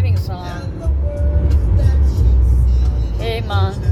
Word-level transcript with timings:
driving 0.00 0.16
song. 0.16 0.46
Hey 3.18 3.40
man, 3.40 3.87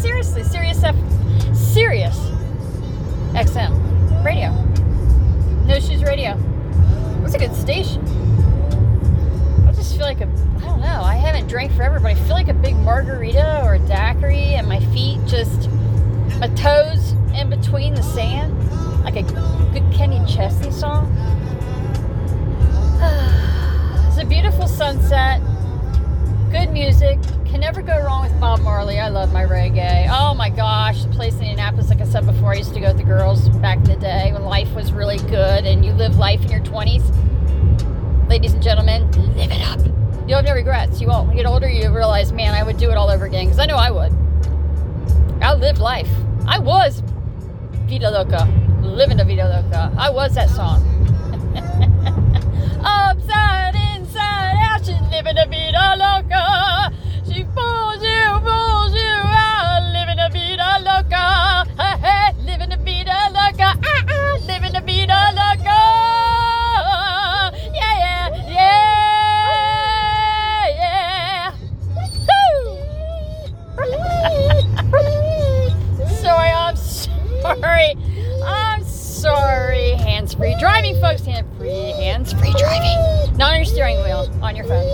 Seriously. 0.00 0.44
Serious 0.44 0.84
F. 0.84 0.94
Sirius. 1.54 2.16
XM. 3.34 4.24
Radio. 4.24 4.52
No 5.66 5.80
Shoes 5.80 6.04
Radio. 6.04 6.38
That's 7.20 7.34
a 7.34 7.38
good 7.38 7.54
station. 7.56 8.06
I 9.66 9.72
just 9.72 9.96
feel 9.96 10.06
like 10.06 10.20
a, 10.20 10.28
I 10.58 10.60
don't 10.60 10.80
know, 10.80 11.02
I 11.02 11.14
haven't 11.14 11.48
drank 11.48 11.72
forever, 11.72 11.98
but 11.98 12.12
I 12.12 12.14
feel 12.14 12.34
like 12.34 12.46
a 12.46 12.54
big 12.54 12.76
margarita 12.76 13.62
or 13.64 13.74
a 13.74 13.78
daiquiri 13.80 14.54
and 14.54 14.68
my 14.68 14.78
feet 14.86 15.18
just, 15.26 15.68
my 16.38 16.48
toes 16.54 17.12
in 17.34 17.50
between 17.50 17.94
the 17.94 18.02
sand. 18.02 18.54
Like 19.02 19.16
a 19.16 19.22
good 19.72 19.92
Kenny 19.92 20.24
Chesney 20.32 20.70
song. 20.70 21.12
Place 31.28 31.40
in 31.40 31.48
Indianapolis, 31.48 31.90
like 31.90 32.00
I 32.00 32.04
said 32.04 32.24
before, 32.26 32.52
I 32.52 32.56
used 32.56 32.72
to 32.74 32.80
go 32.80 32.88
with 32.88 32.96
the 32.96 33.04
girls 33.04 33.48
back 33.60 33.76
in 33.78 33.84
the 33.84 33.96
day 33.96 34.32
when 34.32 34.44
life 34.44 34.72
was 34.74 34.92
really 34.92 35.18
good 35.18 35.66
and 35.66 35.84
you 35.84 35.92
live 35.92 36.16
life 36.16 36.40
in 36.42 36.50
your 36.50 36.60
20s. 36.60 37.04
Ladies 38.28 38.54
and 38.54 38.62
gentlemen, 38.62 39.10
live 39.36 39.50
it 39.50 39.60
up. 39.68 39.80
You'll 40.26 40.36
have 40.36 40.46
no 40.46 40.54
regrets. 40.54 41.00
You 41.00 41.08
won't. 41.08 41.28
When 41.28 41.36
you 41.36 41.42
get 41.42 41.50
older, 41.50 41.68
you 41.68 41.94
realize, 41.94 42.32
man, 42.32 42.54
I 42.54 42.62
would 42.62 42.78
do 42.78 42.90
it 42.90 42.96
all 42.96 43.10
over 43.10 43.26
again 43.26 43.44
because 43.44 43.58
I 43.58 43.66
know 43.66 43.76
I 43.76 43.90
would. 43.90 44.12
I 45.42 45.54
lived 45.54 45.78
life. 45.78 46.10
I 46.46 46.58
was 46.58 47.02
Vida 47.86 48.10
Loca, 48.10 48.46
living 48.82 49.18
the 49.18 49.24
Vida 49.24 49.48
Loca. 49.48 49.92
I 49.98 50.10
was 50.10 50.34
that 50.34 50.48
song. 50.48 50.82
Upside, 52.84 53.74
inside 53.96 54.56
out, 54.60 54.80
she's 54.80 55.00
living 55.10 55.34
the 55.34 55.46
Vida 55.46 55.94
Loca. 55.98 56.97
Driving, 80.58 81.00
folks. 81.00 81.24
Hand 81.24 81.46
free, 81.56 81.68
hands 81.70 82.32
free 82.32 82.52
driving. 82.58 83.36
Not 83.36 83.52
on 83.52 83.56
your 83.56 83.64
steering 83.64 83.96
wheel, 83.98 84.28
on 84.42 84.56
your 84.56 84.66
phone. 84.66 84.84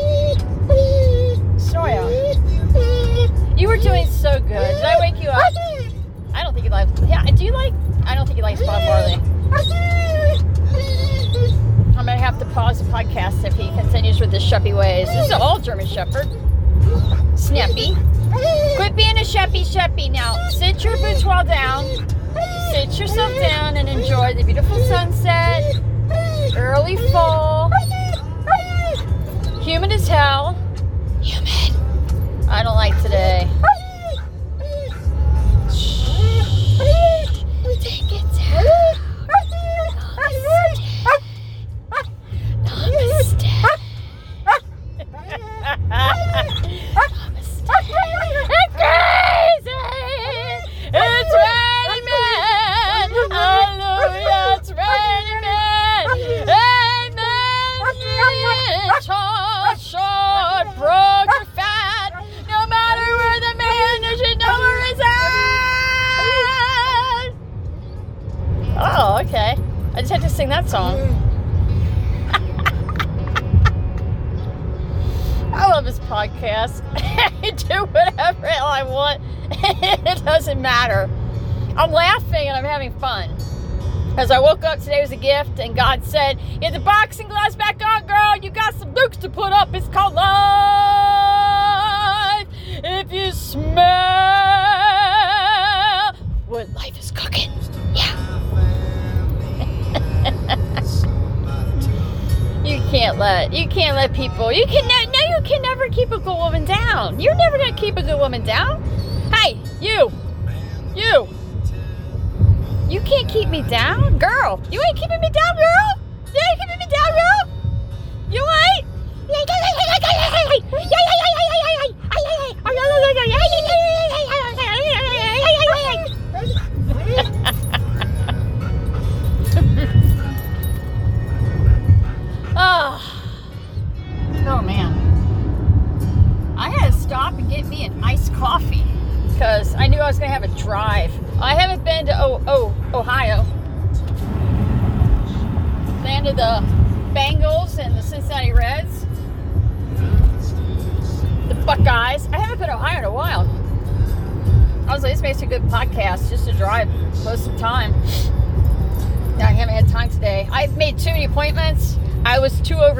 Soya. 1.58 3.58
You 3.58 3.68
were 3.68 3.76
doing 3.76 4.06
so 4.06 4.38
good. 4.40 4.48
Did 4.48 4.84
I 4.84 4.98
wake 5.00 5.22
you 5.22 5.28
up? 5.28 5.52
I 6.34 6.42
don't 6.42 6.52
think 6.52 6.64
you 6.64 6.70
like. 6.70 6.88
Yeah, 7.06 7.24
do 7.24 7.44
you 7.44 7.52
like? 7.52 7.72
I 8.04 8.14
don't 8.14 8.26
think 8.26 8.36
you 8.36 8.42
like 8.42 8.58
Bob 8.60 8.82
Marley. 8.82 9.14
I'm 11.96 12.06
gonna 12.06 12.18
have 12.18 12.38
to 12.40 12.44
pause 12.46 12.82
the 12.82 12.90
podcast 12.90 13.44
if 13.44 13.54
he 13.54 13.68
continues 13.70 14.20
with 14.20 14.32
his 14.32 14.42
sheppy 14.42 14.76
ways. 14.76 15.06
This 15.08 15.26
is 15.26 15.30
an 15.30 15.40
all 15.40 15.58
German 15.58 15.86
Shepherd. 15.86 16.28
Snappy. 17.36 17.94
Quit 18.76 18.96
being 18.96 19.16
a 19.16 19.20
sheppy 19.24 19.64
sheppy 19.64 20.10
now. 20.10 20.36
Sit 20.50 20.84
your 20.84 20.96
bourgeois 20.98 21.44
down. 21.44 21.84
Sit 22.74 22.98
yourself 22.98 23.32
down 23.38 23.76
and 23.76 23.88
enjoy 23.88 24.34
the 24.34 24.42
beautiful 24.42 24.76
sunset. 24.86 25.76
Early 26.56 26.96
fall. 27.12 27.70
Humid 29.62 29.92
as 29.92 30.08
hell. 30.08 30.58
Humid. 31.22 31.76
I 32.48 32.64
don't 32.64 32.74
like 32.74 33.00
today. 33.00 33.48
Girl. 114.44 114.60
You 114.70 114.82
ain't 114.86 114.96
keeping 114.96 115.20
me 115.20 115.30
down, 115.30 115.56
girl. 115.56 115.73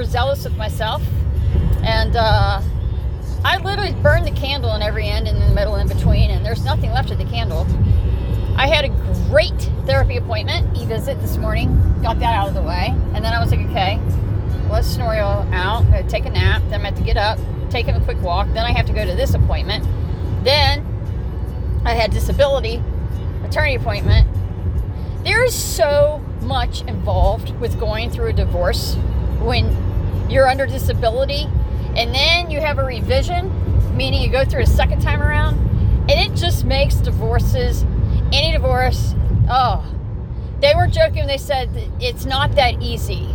Overzealous 0.05 0.45
with 0.45 0.57
myself. 0.59 1.03
And 1.83 2.15
uh, 2.15 2.61
I 3.43 3.57
literally 3.59 3.95
burned 4.03 4.27
the 4.27 4.39
candle 4.39 4.75
in 4.75 4.83
every 4.83 5.07
end 5.07 5.27
and 5.27 5.39
in 5.39 5.49
the 5.49 5.55
middle 5.55 5.77
in 5.77 5.89
between, 5.89 6.31
and 6.31 6.45
there's 6.45 6.63
nothing 6.63 6.91
left 6.93 7.11
of 7.11 7.17
the 7.17 7.25
candle. 7.25 7.67
I 8.57 8.67
had 8.67 8.85
a 8.85 8.91
great 9.31 9.59
therapy 9.87 10.19
appointment, 10.19 10.77
e 10.77 10.85
visit 10.85 11.21
this 11.21 11.39
morning, 11.39 11.75
got 12.03 12.19
that 12.21 12.35
out 12.35 12.49
of 12.49 12.55
the 12.55 12.63
way, 12.63 12.89
and 13.15 13.25
then 13.25 13.33
I 13.33 13.41
was 13.41 13.51
like, 13.51 13.61
okay, 13.71 13.99
let's 14.71 14.87
Snorio 14.87 15.49
out, 15.53 15.85
I 15.87 16.03
take 16.03 16.27
a 16.27 16.31
nap, 16.31 16.63
then 16.69 16.83
I 16.83 16.85
have 16.85 16.99
to 16.99 17.03
get 17.03 17.17
up, 17.17 17.39
take 17.71 17.87
him 17.87 17.97
a 17.97 18.05
quick 18.05 18.21
walk, 18.21 18.47
then 18.49 18.65
I 18.65 18.73
have 18.73 18.87
to 18.87 18.93
go 18.93 19.07
to 19.07 19.15
this 19.15 19.33
appointment. 19.35 19.85
Then 20.45 20.85
I 21.87 21.95
had 21.95 22.13
disability 22.13 22.83
attorney 23.43 23.75
appointment. 23.75 24.29
There 25.25 25.43
is 25.43 25.55
so 25.55 26.23
much 26.43 26.83
involved 26.83 27.59
with 27.59 27.81
going 27.81 28.11
through 28.11 28.29
a 28.29 28.33
divorce 28.35 28.97
when 29.41 29.94
you're 30.29 30.49
under 30.49 30.67
disability 30.67 31.49
and 31.97 32.15
then 32.15 32.51
you 32.51 32.61
have 32.61 32.79
a 32.79 32.85
revision, 32.85 33.97
meaning 33.97 34.21
you 34.23 34.29
go 34.31 34.45
through 34.45 34.63
a 34.63 34.67
second 34.67 35.01
time 35.01 35.23
around, 35.23 35.59
and 36.11 36.13
it 36.13 36.35
just 36.35 36.65
makes 36.65 36.97
divorces, 36.97 37.85
any 38.33 38.53
divorce, 38.53 39.15
oh, 39.49 39.85
they 40.61 40.75
were 40.75 40.87
joking. 40.87 41.27
They 41.27 41.39
said 41.39 41.71
it's 42.01 42.25
not 42.25 42.55
that 42.57 42.83
easy. 42.83 43.29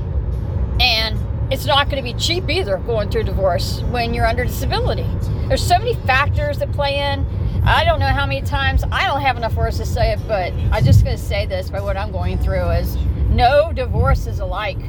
And 0.81 1.17
it's 1.51 1.65
not 1.65 1.89
going 1.89 2.03
to 2.03 2.13
be 2.13 2.17
cheap 2.17 2.49
either 2.49 2.77
going 2.77 3.09
through 3.09 3.23
divorce 3.23 3.81
when 3.91 4.13
you're 4.13 4.25
under 4.25 4.45
disability. 4.45 5.07
There's 5.47 5.65
so 5.65 5.77
many 5.77 5.95
factors 5.95 6.59
that 6.59 6.71
play 6.71 6.97
in. 6.97 7.25
I 7.65 7.83
don't 7.83 7.99
know 7.99 8.07
how 8.07 8.25
many 8.25 8.41
times 8.41 8.83
I 8.91 9.07
don't 9.07 9.21
have 9.21 9.37
enough 9.37 9.55
words 9.55 9.77
to 9.77 9.85
say 9.85 10.13
it, 10.13 10.19
but 10.27 10.53
I'm 10.71 10.83
just 10.83 11.03
going 11.03 11.17
to 11.17 11.21
say 11.21 11.45
this 11.45 11.69
by 11.69 11.81
what 11.81 11.97
I'm 11.97 12.11
going 12.11 12.37
through 12.39 12.69
is 12.71 12.95
no 13.29 13.71
divorce 13.73 14.27
is 14.27 14.39
alike. 14.39 14.79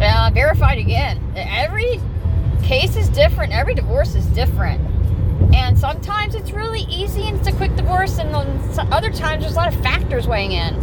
Uh, 0.00 0.30
verified 0.34 0.78
again. 0.78 1.18
Every 1.34 2.00
case 2.62 2.96
is 2.96 3.08
different. 3.08 3.52
Every 3.52 3.74
divorce 3.74 4.14
is 4.14 4.26
different. 4.26 4.80
And 5.54 5.78
sometimes 5.78 6.34
it's 6.34 6.50
really 6.50 6.82
easy 6.82 7.22
and 7.22 7.38
it's 7.38 7.48
a 7.48 7.52
quick 7.52 7.74
divorce, 7.76 8.18
and 8.18 8.34
other 8.92 9.10
times 9.10 9.42
there's 9.42 9.54
a 9.54 9.56
lot 9.56 9.74
of 9.74 9.80
factors 9.82 10.26
weighing 10.26 10.52
in. 10.52 10.74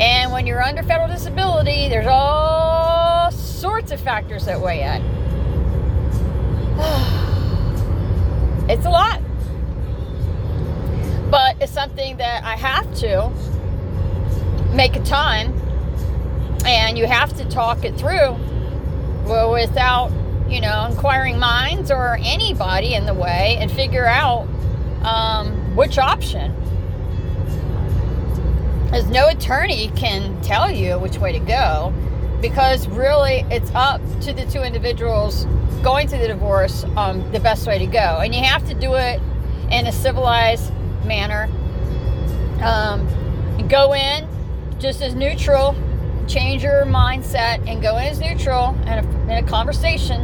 And 0.00 0.30
when 0.30 0.46
you're 0.46 0.62
under 0.62 0.82
federal 0.84 1.08
disability, 1.08 1.88
there's 1.88 2.06
all 2.06 3.30
sorts 3.32 3.90
of 3.90 4.00
factors 4.00 4.46
that 4.46 4.60
weigh 4.60 4.82
in. 4.82 5.02
it's 8.70 8.86
a 8.86 8.90
lot. 8.90 9.20
But 11.28 11.60
it's 11.60 11.72
something 11.72 12.16
that 12.18 12.44
I 12.44 12.56
have 12.56 12.94
to 13.00 13.30
make 14.74 14.94
a 14.94 15.02
time 15.02 15.52
and 16.64 16.96
you 16.96 17.06
have 17.06 17.36
to 17.36 17.44
talk 17.48 17.84
it 17.84 17.96
through 17.96 18.36
well, 19.30 19.52
without, 19.52 20.10
you 20.48 20.60
know, 20.60 20.86
inquiring 20.90 21.38
minds 21.38 21.92
or 21.92 22.18
anybody 22.20 22.94
in 22.94 23.06
the 23.06 23.14
way 23.14 23.56
and 23.60 23.70
figure 23.70 24.04
out 24.04 24.48
um, 25.04 25.76
which 25.76 25.98
option 25.98 26.50
as 28.92 29.06
no 29.06 29.28
attorney 29.28 29.88
can 29.94 30.42
tell 30.42 30.68
you 30.68 30.98
which 30.98 31.16
way 31.18 31.30
to 31.30 31.38
go 31.38 31.94
because 32.40 32.88
really 32.88 33.44
it's 33.50 33.70
up 33.72 34.00
to 34.20 34.32
the 34.32 34.44
two 34.46 34.62
individuals 34.62 35.44
going 35.84 36.08
through 36.08 36.18
the 36.18 36.26
divorce 36.26 36.84
um, 36.96 37.30
the 37.30 37.38
best 37.38 37.68
way 37.68 37.78
to 37.78 37.86
go. 37.86 38.18
And 38.20 38.34
you 38.34 38.42
have 38.42 38.66
to 38.66 38.74
do 38.74 38.94
it 38.94 39.20
in 39.70 39.86
a 39.86 39.92
civilized 39.92 40.72
manner. 41.04 41.44
Um, 42.64 43.06
go 43.68 43.94
in 43.94 44.26
just 44.80 45.00
as 45.02 45.14
neutral, 45.14 45.76
change 46.30 46.62
your 46.62 46.84
mindset, 46.84 47.66
and 47.68 47.82
go 47.82 47.96
in 47.98 48.04
as 48.04 48.20
neutral 48.20 48.76
and 48.86 49.30
in 49.30 49.44
a 49.44 49.46
conversation. 49.46 50.22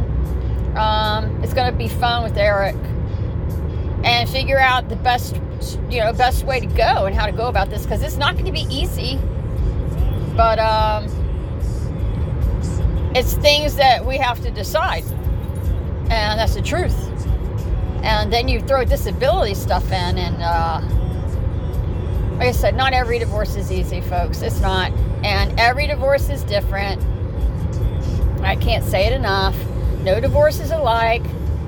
Um, 0.77 1.43
it's 1.43 1.53
going 1.53 1.69
to 1.69 1.77
be 1.77 1.87
fun 1.87 2.23
with 2.23 2.37
Eric. 2.37 2.75
And 4.03 4.29
figure 4.29 4.59
out 4.59 4.89
the 4.89 4.95
best 4.95 5.35
you 5.89 5.99
know 5.99 6.13
best 6.13 6.43
way 6.43 6.59
to 6.59 6.65
go 6.67 7.05
and 7.05 7.15
how 7.15 7.25
to 7.25 7.31
go 7.31 7.47
about 7.47 7.69
this 7.69 7.83
because 7.83 8.03
it's 8.03 8.15
not 8.15 8.33
going 8.33 8.45
to 8.45 8.51
be 8.51 8.67
easy. 8.69 9.19
But 10.35 10.59
um, 10.59 11.05
it's 13.15 13.33
things 13.33 13.75
that 13.75 14.05
we 14.05 14.17
have 14.17 14.39
to 14.43 14.51
decide. 14.51 15.03
And 16.09 16.39
that's 16.39 16.53
the 16.53 16.61
truth. 16.61 16.95
And 18.03 18.31
then 18.31 18.47
you 18.47 18.61
throw 18.61 18.85
disability 18.85 19.55
stuff 19.55 19.85
in 19.87 20.17
and 20.17 20.41
uh, 20.41 20.81
like 22.37 22.47
i 22.47 22.51
said 22.51 22.75
not 22.75 22.93
every 22.93 23.19
divorce 23.19 23.55
is 23.55 23.71
easy 23.71 23.99
folks. 23.99 24.41
It's 24.41 24.61
not 24.61 24.91
and 25.23 25.59
every 25.59 25.87
divorce 25.87 26.29
is 26.29 26.43
different 26.43 27.01
i 28.43 28.55
can't 28.55 28.83
say 28.83 29.05
it 29.07 29.13
enough 29.13 29.55
no 30.03 30.19
divorce 30.19 30.59
is 30.59 30.71
alike 30.71 31.23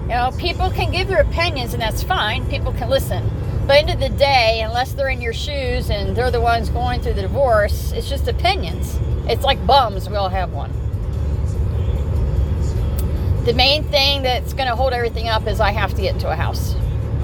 you 0.09 0.15
know, 0.15 0.31
people 0.39 0.71
can 0.71 0.89
give 0.89 1.07
their 1.07 1.21
opinions, 1.21 1.73
and 1.73 1.81
that's 1.83 2.01
fine. 2.01 2.43
People 2.49 2.73
can 2.73 2.89
listen. 2.89 3.29
But 3.67 3.77
end 3.77 3.89
of 3.91 3.99
the 3.99 4.09
day, 4.09 4.61
unless 4.65 4.93
they're 4.93 5.09
in 5.09 5.21
your 5.21 5.33
shoes 5.33 5.91
and 5.91 6.15
they're 6.15 6.31
the 6.31 6.41
ones 6.41 6.69
going 6.69 6.99
through 6.99 7.13
the 7.13 7.21
divorce, 7.21 7.91
it's 7.91 8.09
just 8.09 8.27
opinions. 8.27 8.97
It's 9.29 9.43
like 9.43 9.63
bums. 9.67 10.09
We 10.09 10.15
all 10.15 10.29
have 10.29 10.51
one. 10.51 10.71
The 13.45 13.53
main 13.53 13.83
thing 13.83 14.23
that's 14.23 14.53
going 14.53 14.67
to 14.67 14.75
hold 14.75 14.93
everything 14.93 15.29
up 15.29 15.45
is 15.45 15.59
I 15.59 15.69
have 15.73 15.93
to 15.93 16.01
get 16.01 16.15
into 16.15 16.27
a 16.27 16.35
house. 16.35 16.73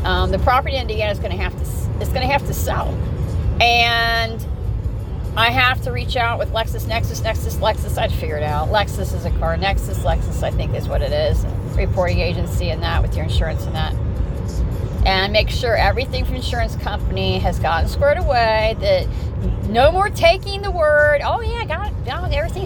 Um, 0.04 0.30
the 0.30 0.38
property 0.38 0.76
in 0.76 0.84
Indiana 0.84 1.12
is 1.12 1.18
going 1.18 1.36
to 1.36 1.42
have 1.42 1.56
to 1.56 1.62
it's 2.00 2.12
going 2.12 2.22
to 2.22 2.32
have 2.32 2.46
to 2.46 2.54
sell, 2.54 2.90
and 3.60 4.46
I 5.38 5.52
have 5.52 5.82
to 5.82 5.92
reach 5.92 6.16
out 6.16 6.40
with 6.40 6.52
Lexus, 6.54 6.88
Nexus, 6.88 7.22
Nexus, 7.22 7.58
Lexus. 7.58 7.98
I'd 7.98 8.12
figure 8.12 8.38
it 8.38 8.44
out. 8.44 8.70
Lexus 8.70 9.14
is 9.14 9.26
a 9.26 9.32
car. 9.32 9.58
Nexus, 9.58 10.00
Lexus, 10.00 10.44
I 10.44 10.52
think 10.52 10.74
is 10.74 10.88
what 10.88 11.02
it 11.02 11.12
is. 11.12 11.46
Reporting 11.76 12.20
agency 12.20 12.70
and 12.70 12.82
that 12.84 13.02
with 13.02 13.16
your 13.16 13.26
insurance 13.26 13.66
and 13.66 13.76
that. 13.76 13.94
And 15.06 15.34
make 15.34 15.50
sure 15.50 15.76
everything 15.76 16.26
from 16.26 16.36
insurance 16.36 16.76
company 16.78 17.38
has 17.40 17.60
gotten 17.60 17.90
squared 17.90 18.18
away. 18.18 18.76
That 18.80 19.08
no 19.70 19.92
more 19.92 20.10
taking 20.10 20.62
the 20.62 20.72
word. 20.72 21.22
Oh 21.24 21.42
yeah, 21.42 21.58
I 21.58 21.66
got 21.66 21.92
it. 21.92 21.96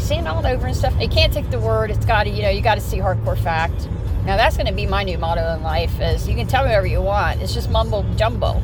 Seen 0.02 0.26
all 0.26 0.46
over 0.46 0.66
and 0.66 0.76
stuff. 0.76 0.94
You 1.00 1.10
can't 1.10 1.32
take 1.32 1.50
the 1.52 1.60
word. 1.60 1.92
It's 1.92 2.06
got 2.06 2.24
to 2.24 2.30
you 2.30 2.42
know 2.42 2.50
you 2.50 2.62
got 2.62 2.76
to 2.76 2.82
see 2.82 2.98
hardcore 2.98 3.38
fact. 3.38 3.88
Now 4.26 4.38
that's 4.38 4.56
going 4.56 4.68
to 4.68 4.74
be 4.74 4.88
my 4.88 5.04
new 5.04 5.18
motto 5.18 5.54
in 5.54 5.62
life. 5.62 6.00
Is 6.00 6.28
you 6.28 6.36
can 6.36 6.48
tell 6.48 6.64
me 6.64 6.70
whatever 6.70 6.88
you 6.88 7.02
want. 7.02 7.42
It's 7.42 7.54
just 7.54 7.70
mumbo 7.70 8.04
jumbo. 8.16 8.62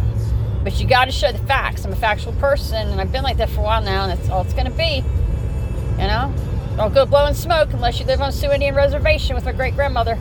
But 0.66 0.80
you 0.80 0.88
got 0.88 1.06
to 1.06 1.12
show 1.12 1.32
the 1.32 1.38
facts. 1.38 1.86
I'm 1.86 1.94
a 1.94 1.96
factual 1.96 2.34
person, 2.34 2.90
and 2.90 3.00
I've 3.00 3.12
been 3.12 3.24
like 3.24 3.38
that 3.38 3.52
for 3.52 3.62
a 3.62 3.64
while 3.64 3.84
now, 3.84 4.10
and 4.10 4.20
that's 4.20 4.30
all 4.30 4.42
it's 4.42 4.54
going 4.54 4.66
to 4.66 4.72
be. 4.72 5.04
You 6.02 6.08
know? 6.08 6.34
Don't 6.76 6.92
go 6.92 7.06
blowing 7.06 7.36
smoke 7.36 7.72
unless 7.72 8.00
you 8.00 8.06
live 8.08 8.20
on 8.20 8.32
Sioux 8.32 8.52
Indian 8.52 8.74
Reservation 8.74 9.36
with 9.36 9.46
my 9.46 9.52
great 9.52 9.76
grandmother. 9.76 10.16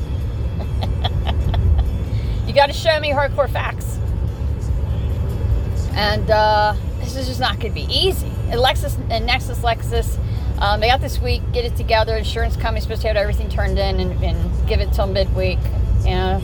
you 2.47 2.53
got 2.53 2.67
to 2.67 2.75
show 2.75 3.01
me 3.01 3.11
hardcore 3.11 3.51
facts. 3.51 3.99
And 5.95 6.31
uh, 6.31 6.77
this 7.01 7.17
is 7.17 7.27
just 7.27 7.41
not 7.41 7.59
going 7.59 7.73
to 7.73 7.81
be 7.81 7.87
easy. 7.91 8.31
And 8.51 8.61
Lexus 8.61 8.99
and 9.11 9.27
Nexus 9.27 9.61
Lexus, 9.61 10.19
um, 10.61 10.81
they 10.81 10.89
got 10.89 11.01
this 11.01 11.21
week, 11.21 11.41
get 11.53 11.65
it 11.65 11.75
together. 11.75 12.15
Insurance 12.17 12.55
company's 12.57 12.83
supposed 12.83 13.01
to 13.01 13.09
have 13.09 13.17
everything 13.17 13.49
turned 13.49 13.79
in 13.79 13.99
and, 13.99 14.23
and 14.23 14.69
give 14.69 14.81
it 14.81 14.93
till 14.93 15.07
midweek. 15.07 15.59
You 16.05 16.11
know, 16.11 16.43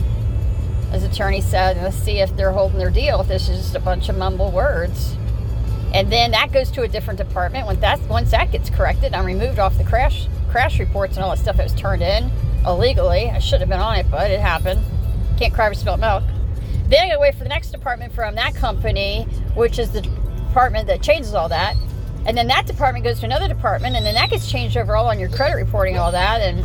as 0.91 1.03
attorney 1.03 1.41
said, 1.41 1.77
let's 1.77 1.97
see 1.97 2.19
if 2.19 2.35
they're 2.35 2.51
holding 2.51 2.77
their 2.77 2.89
deal. 2.89 3.21
If 3.21 3.27
this 3.27 3.49
is 3.49 3.61
just 3.61 3.75
a 3.75 3.79
bunch 3.79 4.09
of 4.09 4.17
mumble 4.17 4.51
words, 4.51 5.15
and 5.93 6.11
then 6.11 6.31
that 6.31 6.51
goes 6.51 6.71
to 6.71 6.83
a 6.83 6.87
different 6.87 7.17
department. 7.17 7.67
When 7.67 7.79
that 7.79 7.99
once 8.01 8.31
that 8.31 8.51
gets 8.51 8.69
corrected, 8.69 9.13
I'm 9.13 9.25
removed 9.25 9.59
off 9.59 9.77
the 9.77 9.83
crash 9.83 10.27
crash 10.49 10.79
reports 10.79 11.15
and 11.15 11.23
all 11.23 11.31
that 11.31 11.39
stuff 11.39 11.57
that 11.57 11.63
was 11.63 11.73
turned 11.73 12.01
in 12.01 12.31
illegally. 12.65 13.29
I 13.29 13.39
should 13.39 13.61
have 13.61 13.69
been 13.69 13.79
on 13.79 13.97
it, 13.97 14.11
but 14.11 14.31
it 14.31 14.39
happened. 14.39 14.81
Can't 15.37 15.53
cry 15.53 15.69
for 15.69 15.75
spilt 15.75 15.99
milk. 15.99 16.23
Then 16.87 17.05
I 17.05 17.07
gotta 17.07 17.19
wait 17.19 17.35
for 17.35 17.43
the 17.43 17.49
next 17.49 17.71
department 17.71 18.13
from 18.13 18.35
that 18.35 18.53
company, 18.53 19.23
which 19.55 19.79
is 19.79 19.91
the 19.91 20.01
department 20.01 20.87
that 20.87 21.01
changes 21.01 21.33
all 21.33 21.49
that. 21.49 21.75
And 22.25 22.37
then 22.37 22.47
that 22.47 22.67
department 22.67 23.03
goes 23.03 23.19
to 23.21 23.25
another 23.25 23.47
department, 23.47 23.95
and 23.95 24.05
then 24.05 24.13
that 24.15 24.29
gets 24.29 24.49
changed 24.49 24.77
over 24.77 24.95
all 24.95 25.07
on 25.07 25.19
your 25.19 25.29
credit 25.29 25.55
reporting, 25.55 25.97
all 25.97 26.11
that. 26.11 26.41
And 26.41 26.63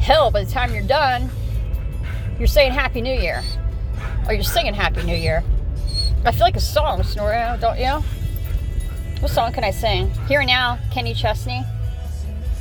hell, 0.00 0.30
by 0.30 0.44
the 0.44 0.50
time 0.50 0.74
you're 0.74 0.82
done, 0.82 1.30
you're 2.42 2.48
saying 2.48 2.72
Happy 2.72 3.00
New 3.00 3.14
Year. 3.14 3.40
Or 4.26 4.34
you're 4.34 4.42
singing 4.42 4.74
Happy 4.74 5.04
New 5.04 5.14
Year. 5.14 5.44
I 6.24 6.32
feel 6.32 6.40
like 6.40 6.56
a 6.56 6.60
song, 6.60 7.04
Snorio, 7.04 7.56
don't 7.60 7.78
you? 7.78 8.02
What 9.20 9.30
song 9.30 9.52
can 9.52 9.62
I 9.62 9.70
sing? 9.70 10.10
Here 10.26 10.42
now, 10.42 10.80
Kenny 10.90 11.14
Chesney. 11.14 11.62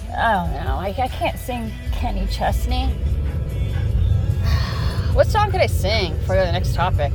Don't 0.05 0.51
know. 0.51 0.77
I, 0.77 0.93
I 0.95 1.07
can't 1.07 1.39
sing 1.39 1.71
Kenny 1.93 2.27
Chesney. 2.27 2.85
What 5.13 5.25
song 5.25 5.49
could 5.49 5.61
I 5.61 5.65
sing 5.65 6.15
for 6.27 6.35
the 6.35 6.51
next 6.51 6.75
topic? 6.75 7.11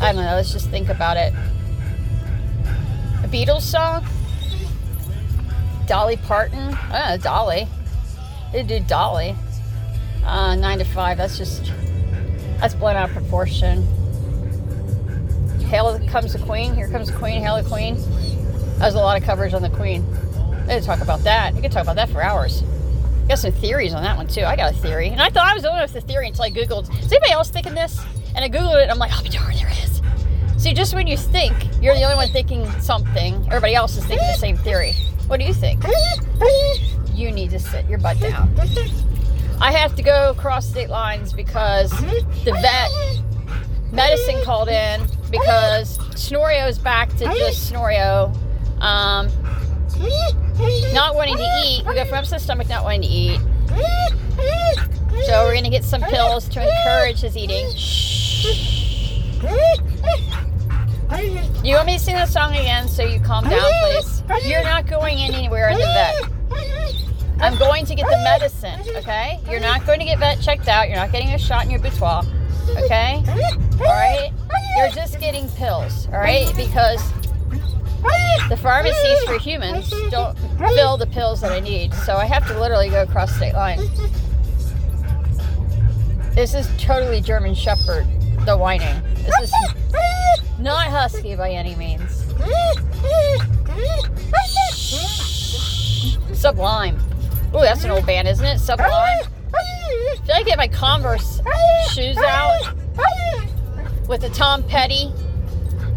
I 0.00 0.12
don't 0.12 0.24
know. 0.24 0.36
Let's 0.36 0.52
just 0.52 0.70
think 0.70 0.88
about 0.88 1.18
it. 1.18 1.34
A 3.22 3.28
Beatles 3.28 3.60
song? 3.60 4.06
Dolly 5.86 6.16
Parton? 6.16 6.72
I 6.90 7.18
Dolly. 7.18 7.68
They 8.52 8.62
do 8.62 8.80
Dolly. 8.80 9.36
Uh, 10.28 10.54
nine 10.56 10.78
to 10.78 10.84
five. 10.84 11.16
That's 11.16 11.38
just 11.38 11.72
that's 12.60 12.74
blown 12.74 12.96
out 12.96 13.08
of 13.08 13.16
proportion. 13.16 13.82
Hail 15.68 15.98
comes 16.08 16.34
the 16.34 16.38
Queen. 16.40 16.74
Here 16.74 16.86
comes 16.90 17.10
the 17.10 17.16
Queen. 17.16 17.40
Hail 17.40 17.62
the 17.62 17.66
Queen. 17.66 17.94
That 18.76 18.86
was 18.86 18.94
a 18.94 18.98
lot 18.98 19.18
of 19.18 19.26
coverage 19.26 19.54
on 19.54 19.62
the 19.62 19.70
Queen. 19.70 20.04
They 20.66 20.74
didn't 20.74 20.84
talk 20.84 21.00
about 21.00 21.20
that. 21.20 21.54
You 21.54 21.62
could 21.62 21.72
talk 21.72 21.82
about 21.82 21.96
that 21.96 22.10
for 22.10 22.22
hours. 22.22 22.62
I 23.24 23.28
Got 23.28 23.38
some 23.38 23.52
theories 23.52 23.94
on 23.94 24.02
that 24.02 24.18
one 24.18 24.26
too. 24.26 24.42
I 24.42 24.54
got 24.54 24.72
a 24.72 24.76
theory, 24.76 25.08
and 25.08 25.22
I 25.22 25.30
thought 25.30 25.46
I 25.46 25.54
was 25.54 25.62
the 25.62 25.70
only 25.70 25.80
one 25.80 25.90
with 25.90 25.94
the 25.94 26.06
theory 26.06 26.28
until 26.28 26.44
I 26.44 26.50
googled. 26.50 26.90
Is 27.02 27.10
anybody 27.10 27.32
else 27.32 27.48
thinking 27.48 27.74
this? 27.74 27.98
And 28.34 28.44
I 28.44 28.50
googled 28.50 28.76
it. 28.76 28.82
and 28.82 28.90
I'm 28.90 28.98
like, 28.98 29.12
oh, 29.14 29.22
darn, 29.30 29.54
there 29.56 29.72
is. 29.82 30.02
See, 30.62 30.74
just 30.74 30.92
when 30.92 31.06
you 31.06 31.16
think 31.16 31.54
you're 31.80 31.94
the 31.94 32.02
only 32.02 32.16
one 32.16 32.28
thinking 32.28 32.70
something, 32.80 33.34
everybody 33.46 33.74
else 33.74 33.96
is 33.96 34.04
thinking 34.04 34.26
the 34.26 34.34
same 34.34 34.58
theory. 34.58 34.92
What 35.26 35.40
do 35.40 35.46
you 35.46 35.54
think? 35.54 35.82
you 37.14 37.32
need 37.32 37.50
to 37.50 37.58
sit 37.58 37.88
your 37.88 37.98
butt 37.98 38.20
down. 38.20 38.54
I 39.60 39.72
have 39.72 39.94
to 39.96 40.02
go 40.02 40.30
across 40.30 40.68
state 40.68 40.88
lines 40.88 41.32
because 41.32 41.90
the 42.44 42.52
vet 42.62 42.90
medicine 43.92 44.42
called 44.44 44.68
in 44.68 45.06
because 45.30 45.98
Snorio 46.14 46.66
is 46.66 46.78
back 46.78 47.10
to 47.16 47.24
just 47.24 47.68
Snorio. 47.68 48.32
Um, 48.80 49.28
not 50.92 51.14
wanting 51.16 51.36
to 51.36 51.62
eat. 51.66 51.84
We 51.86 51.94
go 51.94 52.04
from 52.04 52.18
upset 52.18 52.40
stomach, 52.40 52.68
not 52.68 52.84
wanting 52.84 53.02
to 53.02 53.08
eat. 53.08 53.40
So 55.26 55.44
we're 55.44 55.54
gonna 55.54 55.70
get 55.70 55.84
some 55.84 56.02
pills 56.02 56.48
to 56.50 56.62
encourage 56.62 57.20
his 57.20 57.36
eating. 57.36 57.68
Shh. 57.74 58.46
You 61.64 61.74
want 61.74 61.86
me 61.86 61.98
to 61.98 62.02
sing 62.02 62.14
that 62.14 62.28
song 62.28 62.52
again 62.54 62.86
so 62.88 63.02
you 63.02 63.18
calm 63.20 63.44
down, 63.48 63.60
please? 63.82 64.22
You're 64.46 64.62
not 64.62 64.86
going 64.86 65.18
anywhere 65.18 65.68
in 65.70 65.78
the 65.78 65.84
vet. 65.84 66.30
I'm 67.40 67.56
going 67.56 67.86
to 67.86 67.94
get 67.94 68.06
the 68.08 68.16
medicine, 68.24 68.80
okay? 68.96 69.38
You're 69.48 69.60
not 69.60 69.86
going 69.86 70.00
to 70.00 70.04
get 70.04 70.18
vet 70.18 70.40
checked 70.40 70.68
out. 70.68 70.88
You're 70.88 70.96
not 70.98 71.12
getting 71.12 71.28
a 71.30 71.38
shot 71.38 71.64
in 71.64 71.70
your 71.70 71.80
boutoir, 71.80 72.26
okay? 72.84 73.22
All 73.80 73.86
right? 73.86 74.32
You're 74.76 74.90
just 74.90 75.20
getting 75.20 75.48
pills, 75.50 76.06
all 76.08 76.18
right? 76.18 76.52
Because 76.56 77.00
the 78.48 78.56
pharmacies 78.60 79.22
for 79.24 79.38
humans 79.38 79.90
don't 80.10 80.36
fill 80.74 80.96
the 80.96 81.06
pills 81.06 81.40
that 81.40 81.52
I 81.52 81.60
need, 81.60 81.94
so 81.94 82.16
I 82.16 82.24
have 82.24 82.46
to 82.48 82.58
literally 82.58 82.88
go 82.88 83.02
across 83.02 83.34
state 83.34 83.54
line. 83.54 83.80
This 86.34 86.54
is 86.54 86.68
totally 86.78 87.20
German 87.20 87.54
Shepherd, 87.54 88.06
the 88.46 88.56
whining. 88.56 89.02
This 89.14 89.40
is 89.42 89.52
not 90.58 90.88
husky 90.88 91.36
by 91.36 91.50
any 91.50 91.76
means. 91.76 92.24
Sublime. 96.38 96.98
Ooh, 97.54 97.60
that's 97.60 97.84
an 97.84 97.90
old 97.90 98.06
band, 98.06 98.28
isn't 98.28 98.44
it? 98.44 98.58
Sublime. 98.58 99.18
I 100.34 100.42
get 100.42 100.58
my 100.58 100.68
Converse 100.68 101.40
shoes 101.90 102.18
out 102.18 102.74
with 104.06 104.20
the 104.20 104.28
Tom 104.30 104.62
Petty? 104.62 105.12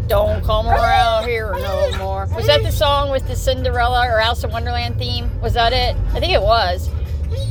Don't 0.08 0.42
come 0.44 0.66
around 0.66 1.28
here 1.28 1.52
no 1.52 1.96
more. 1.98 2.26
Was 2.34 2.46
that 2.46 2.62
the 2.62 2.72
song 2.72 3.10
with 3.10 3.26
the 3.28 3.36
Cinderella 3.36 4.06
or 4.08 4.20
Alice 4.20 4.44
in 4.44 4.50
Wonderland 4.50 4.98
theme? 4.98 5.30
Was 5.40 5.54
that 5.54 5.72
it? 5.72 5.96
I 6.14 6.20
think 6.20 6.32
it 6.32 6.42
was. 6.42 6.90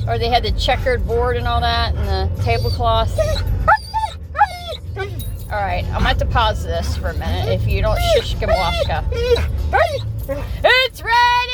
Or 0.07 0.17
they 0.17 0.29
had 0.29 0.43
the 0.43 0.51
checkered 0.53 1.05
board 1.07 1.37
and 1.37 1.47
all 1.47 1.61
that 1.61 1.95
and 1.95 2.07
the 2.37 2.43
tablecloth. 2.43 3.17
All 5.51 5.57
right, 5.57 5.83
I'm 5.85 5.93
gonna 5.93 6.07
have 6.07 6.17
to 6.19 6.25
pause 6.25 6.63
this 6.63 6.97
for 6.97 7.09
a 7.09 7.13
minute 7.13 7.49
if 7.49 7.67
you 7.67 7.81
don't 7.81 7.99
shush 8.15 8.35
Washka. 8.35 9.05
It's 10.63 11.03
man, 11.03 11.50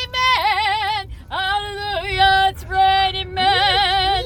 hallelujah, 2.67 3.09
it's 3.13 3.23
raining 3.23 3.33
man. 3.33 4.23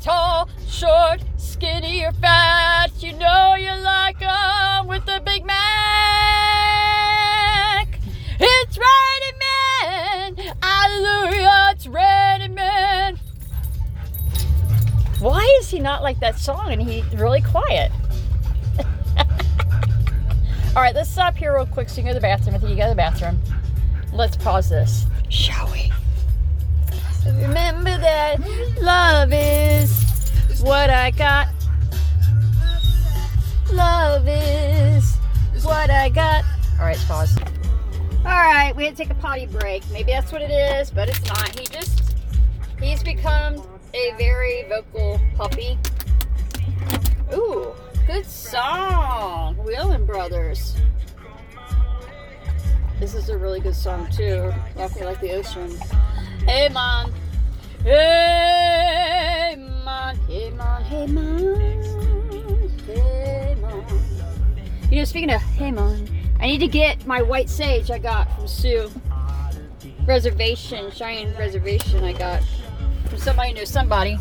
Tall, 0.00 0.48
short, 0.68 1.22
skinny 1.36 2.04
or 2.04 2.12
fat, 2.12 2.90
you 3.02 3.12
know 3.12 3.54
you 3.54 3.72
like 3.76 4.20
'em 4.20 4.86
with 4.88 5.06
the 5.06 5.20
Big 5.24 5.44
Mac. 5.44 5.58
It's 8.40 8.78
raining 8.78 9.38
man, 9.40 10.36
hallelujah, 10.62 11.70
it's 11.72 11.86
raining 11.86 12.54
man. 12.54 13.18
Why 15.20 15.44
is 15.60 15.70
he 15.70 15.78
not 15.78 16.02
like 16.02 16.18
that 16.20 16.38
song 16.38 16.72
and 16.72 16.82
he's 16.82 17.04
really 17.14 17.42
quiet? 17.42 17.92
All 20.74 20.82
right, 20.82 20.94
let's 20.94 21.10
stop 21.10 21.36
here 21.36 21.54
real 21.54 21.66
quick 21.66 21.88
so 21.88 21.98
you 21.98 22.02
can 22.02 22.06
go 22.06 22.14
to 22.14 22.20
the 22.20 22.20
bathroom. 22.22 22.56
I 22.56 22.58
think 22.58 22.70
you 22.70 22.76
go 22.76 22.84
to 22.84 22.88
the 22.88 22.96
bathroom. 22.96 23.38
Let's 24.12 24.36
pause 24.36 24.68
this, 24.68 25.06
shall 25.28 25.70
we? 25.70 25.92
Remember 27.24 27.96
that 27.98 28.40
love 28.80 29.32
is 29.32 30.60
what 30.60 30.90
I 30.90 31.10
got. 31.10 31.48
Love 33.72 34.26
is 34.26 35.16
what 35.64 35.90
I 35.90 36.08
got. 36.08 36.44
All 36.78 36.86
right, 36.86 36.98
pause. 37.06 37.36
All 38.24 38.24
right, 38.24 38.74
we 38.74 38.84
had 38.84 38.96
to 38.96 39.02
take 39.02 39.10
a 39.10 39.14
potty 39.20 39.46
break. 39.46 39.82
Maybe 39.90 40.12
that's 40.12 40.32
what 40.32 40.42
it 40.42 40.50
is, 40.50 40.90
but 40.90 41.08
it's 41.08 41.24
not. 41.26 41.58
He 41.58 41.66
just, 41.66 42.14
he's 42.80 43.02
become 43.02 43.62
a 43.94 44.14
very 44.18 44.64
vocal 44.68 45.20
puppy. 45.36 45.78
Ooh, 47.32 47.72
good 48.06 48.26
song. 48.26 49.56
Wheeling 49.58 50.06
Brothers. 50.06 50.76
This 52.98 53.14
is 53.14 53.28
a 53.28 53.38
really 53.38 53.60
good 53.60 53.74
song 53.74 54.08
too. 54.10 54.52
Walking 54.76 55.04
like 55.04 55.20
the 55.20 55.32
ocean. 55.32 55.76
Hey 56.46 56.68
man. 56.70 57.12
Hey 57.84 59.54
man. 59.84 60.16
Hey 60.26 60.50
man. 60.50 60.82
Hey 60.82 61.06
man. 61.06 62.68
Hey 62.84 63.56
man. 63.60 63.84
You 64.90 64.98
know, 64.98 65.04
speaking 65.04 65.32
of 65.32 65.40
hey 65.40 65.70
man, 65.70 66.08
I 66.40 66.46
need 66.48 66.58
to 66.58 66.66
get 66.66 67.06
my 67.06 67.22
white 67.22 67.48
sage 67.48 67.92
I 67.92 67.98
got 67.98 68.34
from 68.34 68.48
Sioux. 68.48 68.90
Reservation, 70.04 70.90
Cheyenne 70.90 71.32
Reservation 71.38 72.02
I 72.02 72.12
got 72.12 72.42
from 73.08 73.18
somebody 73.18 73.50
who 73.50 73.58
knows 73.58 73.70
somebody. 73.70 74.18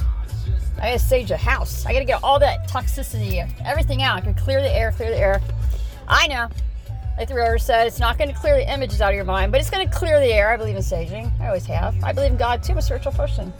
I 0.78 0.92
gotta 0.92 1.00
sage 1.00 1.32
a 1.32 1.38
house. 1.38 1.88
I 1.88 1.94
gotta 1.94 2.06
get 2.06 2.24
all 2.24 2.38
that 2.40 2.70
toxicity, 2.70 3.52
everything 3.66 4.04
out. 4.04 4.18
I 4.18 4.22
can 4.22 4.36
clear 4.36 4.62
the 4.62 4.72
air, 4.72 4.92
clear 4.92 5.10
the 5.10 5.18
air. 5.18 5.42
I 6.08 6.28
know. 6.28 6.50
Like 7.22 7.28
the 7.28 7.36
realtor 7.36 7.60
said, 7.60 7.86
it's 7.86 8.00
not 8.00 8.18
gonna 8.18 8.34
clear 8.34 8.56
the 8.56 8.68
images 8.74 9.00
out 9.00 9.10
of 9.10 9.16
your 9.16 9.26
mind, 9.26 9.52
but 9.52 9.62
it's 9.62 9.70
gonna 9.70 9.88
clear 9.88 10.20
the 10.20 10.34
air. 10.34 10.50
I 10.50 10.58
believe 10.58 10.76
in 10.76 10.82
saging. 10.82 11.32
I 11.40 11.46
always 11.46 11.68
have. 11.68 11.94
I 12.04 12.14
believe 12.14 12.32
in 12.32 12.38
God 12.38 12.64
too. 12.64 12.72
I'm 12.72 12.80
a 12.80 12.82
spiritual 12.82 13.12
person. 13.12 13.54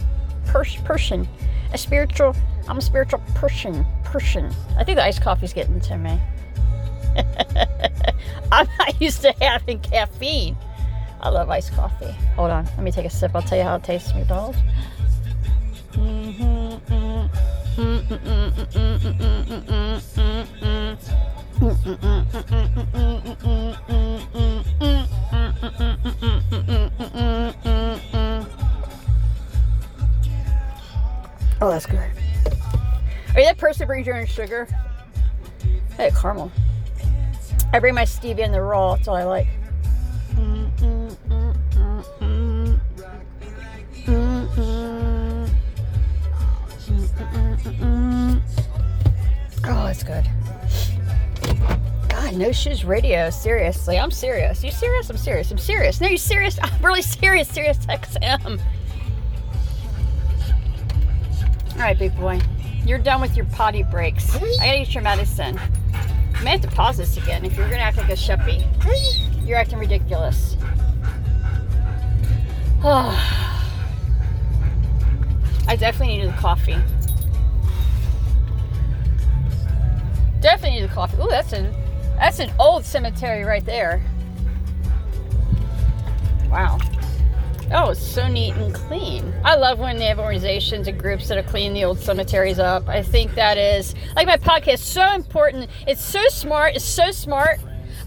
Pers- 0.46 0.74
person. 0.78 1.28
A 1.72 1.78
spiritual, 1.78 2.34
I'm 2.66 2.78
a 2.78 2.80
spiritual 2.80 3.20
person. 3.36 3.86
Person. 4.02 4.52
I 4.76 4.82
think 4.82 4.96
the 4.96 5.04
iced 5.04 5.22
coffee's 5.22 5.52
getting 5.52 5.78
to 5.78 5.96
me. 5.96 6.20
I'm 8.50 8.66
not 8.80 9.00
used 9.00 9.22
to 9.22 9.32
having 9.40 9.78
caffeine. 9.78 10.56
I 11.20 11.28
love 11.28 11.48
iced 11.48 11.72
coffee. 11.72 12.10
Hold 12.34 12.50
on, 12.50 12.64
let 12.64 12.80
me 12.80 12.90
take 12.90 13.06
a 13.06 13.10
sip. 13.10 13.30
I'll 13.32 13.42
tell 13.42 13.58
you 13.58 13.62
how 13.62 13.76
it 13.76 13.84
tastes, 13.84 14.12
McDonald's. 14.12 14.58
Mm-hmm, 15.92 16.92
mm-hmm, 16.92 18.12
mm-hmm, 20.18 21.31
Oh, 21.64 21.68
that's 31.60 31.86
good. 31.86 32.00
Are 32.00 33.38
you 33.38 33.44
that 33.44 33.58
person 33.58 33.82
who 33.82 33.86
brings 33.86 34.08
your 34.08 34.16
own 34.16 34.26
sugar? 34.26 34.66
Hey, 35.96 36.10
caramel. 36.10 36.50
I 37.72 37.78
bring 37.78 37.94
my 37.94 38.02
stevia 38.02 38.40
in 38.40 38.50
the 38.50 38.60
raw. 38.60 38.96
That's 38.96 39.06
all 39.06 39.14
I 39.14 39.22
like. 39.22 39.46
Oh, 49.64 49.84
that's 49.84 50.02
good. 50.02 50.28
No 52.36 52.50
shoes 52.50 52.84
radio. 52.84 53.28
Seriously, 53.28 53.98
I'm 53.98 54.10
serious. 54.10 54.64
You 54.64 54.70
serious? 54.70 55.10
I'm 55.10 55.18
serious. 55.18 55.50
I'm 55.50 55.58
serious. 55.58 56.00
No, 56.00 56.08
you 56.08 56.16
serious? 56.16 56.58
I'm 56.62 56.82
really 56.82 57.02
serious. 57.02 57.48
Sirius 57.48 57.78
XM. 57.86 58.60
All 61.72 61.78
right, 61.78 61.98
big 61.98 62.16
boy. 62.16 62.40
You're 62.86 62.98
done 62.98 63.20
with 63.20 63.36
your 63.36 63.46
potty 63.46 63.82
breaks. 63.82 64.34
I 64.34 64.40
gotta 64.40 64.78
get 64.78 64.94
your 64.94 65.02
medicine. 65.02 65.58
I 66.34 66.42
may 66.42 66.50
have 66.52 66.62
to 66.62 66.68
pause 66.68 66.96
this 66.96 67.16
again 67.16 67.44
if 67.44 67.56
you're 67.56 67.68
gonna 67.68 67.82
act 67.82 67.98
like 67.98 68.08
a 68.08 68.14
sheppy. 68.14 68.66
You're 69.46 69.58
acting 69.58 69.78
ridiculous. 69.78 70.56
Oh, 72.82 73.10
I 75.68 75.76
definitely 75.76 76.16
needed 76.16 76.32
the 76.32 76.38
coffee. 76.38 76.76
Definitely 80.40 80.70
needed 80.70 80.90
the 80.90 80.94
coffee. 80.94 81.16
Ooh, 81.22 81.28
that's 81.28 81.52
an 81.52 81.72
that's 82.22 82.38
an 82.38 82.52
old 82.60 82.84
cemetery 82.84 83.42
right 83.42 83.64
there. 83.64 84.00
Wow. 86.48 86.78
Oh, 87.72 87.90
it's 87.90 88.00
so 88.00 88.28
neat 88.28 88.54
and 88.54 88.72
clean. 88.72 89.34
I 89.44 89.56
love 89.56 89.80
when 89.80 89.96
they 89.96 90.04
have 90.04 90.20
organizations 90.20 90.86
and 90.86 91.00
groups 91.00 91.26
that 91.26 91.36
are 91.36 91.42
cleaning 91.42 91.74
the 91.74 91.84
old 91.84 91.98
cemeteries 91.98 92.60
up. 92.60 92.88
I 92.88 93.02
think 93.02 93.34
that 93.34 93.58
is, 93.58 93.96
like 94.14 94.28
my 94.28 94.36
podcast, 94.36 94.78
so 94.78 95.14
important. 95.14 95.68
It's 95.88 96.04
so 96.04 96.20
smart. 96.28 96.76
It's 96.76 96.84
so 96.84 97.10
smart. 97.10 97.58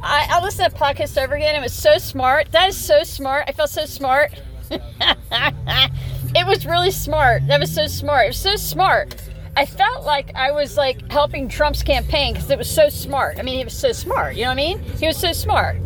I, 0.01 0.27
I 0.29 0.41
listened 0.41 0.71
to 0.71 0.79
podcast 0.79 1.21
over 1.21 1.35
again. 1.35 1.53
It 1.53 1.61
was 1.61 1.73
so 1.73 1.97
smart. 1.97 2.53
That 2.53 2.69
is 2.69 2.77
so 2.77 3.03
smart. 3.03 3.45
I 3.49 3.51
felt 3.51 3.69
so 3.69 3.85
smart. 3.85 4.31
it 4.71 6.47
was 6.47 6.65
really 6.65 6.91
smart. 6.91 7.47
That 7.47 7.59
was 7.59 7.73
so 7.73 7.87
smart. 7.87 8.25
It 8.25 8.29
was 8.29 8.37
so 8.37 8.55
smart. 8.55 9.24
I 9.57 9.65
felt 9.65 10.05
like 10.05 10.35
I 10.35 10.51
was 10.51 10.75
like 10.75 11.09
helping 11.09 11.47
Trump's 11.47 11.81
campaign 11.81 12.33
because 12.33 12.49
it 12.49 12.57
was 12.57 12.69
so 12.69 12.89
smart. 12.89 13.39
I 13.39 13.41
mean, 13.41 13.57
he 13.57 13.63
was 13.63 13.77
so 13.77 13.93
smart. 13.93 14.35
You 14.35 14.41
know 14.41 14.49
what 14.49 14.53
I 14.53 14.55
mean? 14.55 14.79
He 14.79 15.07
was 15.07 15.15
so 15.17 15.31
smart. 15.31 15.77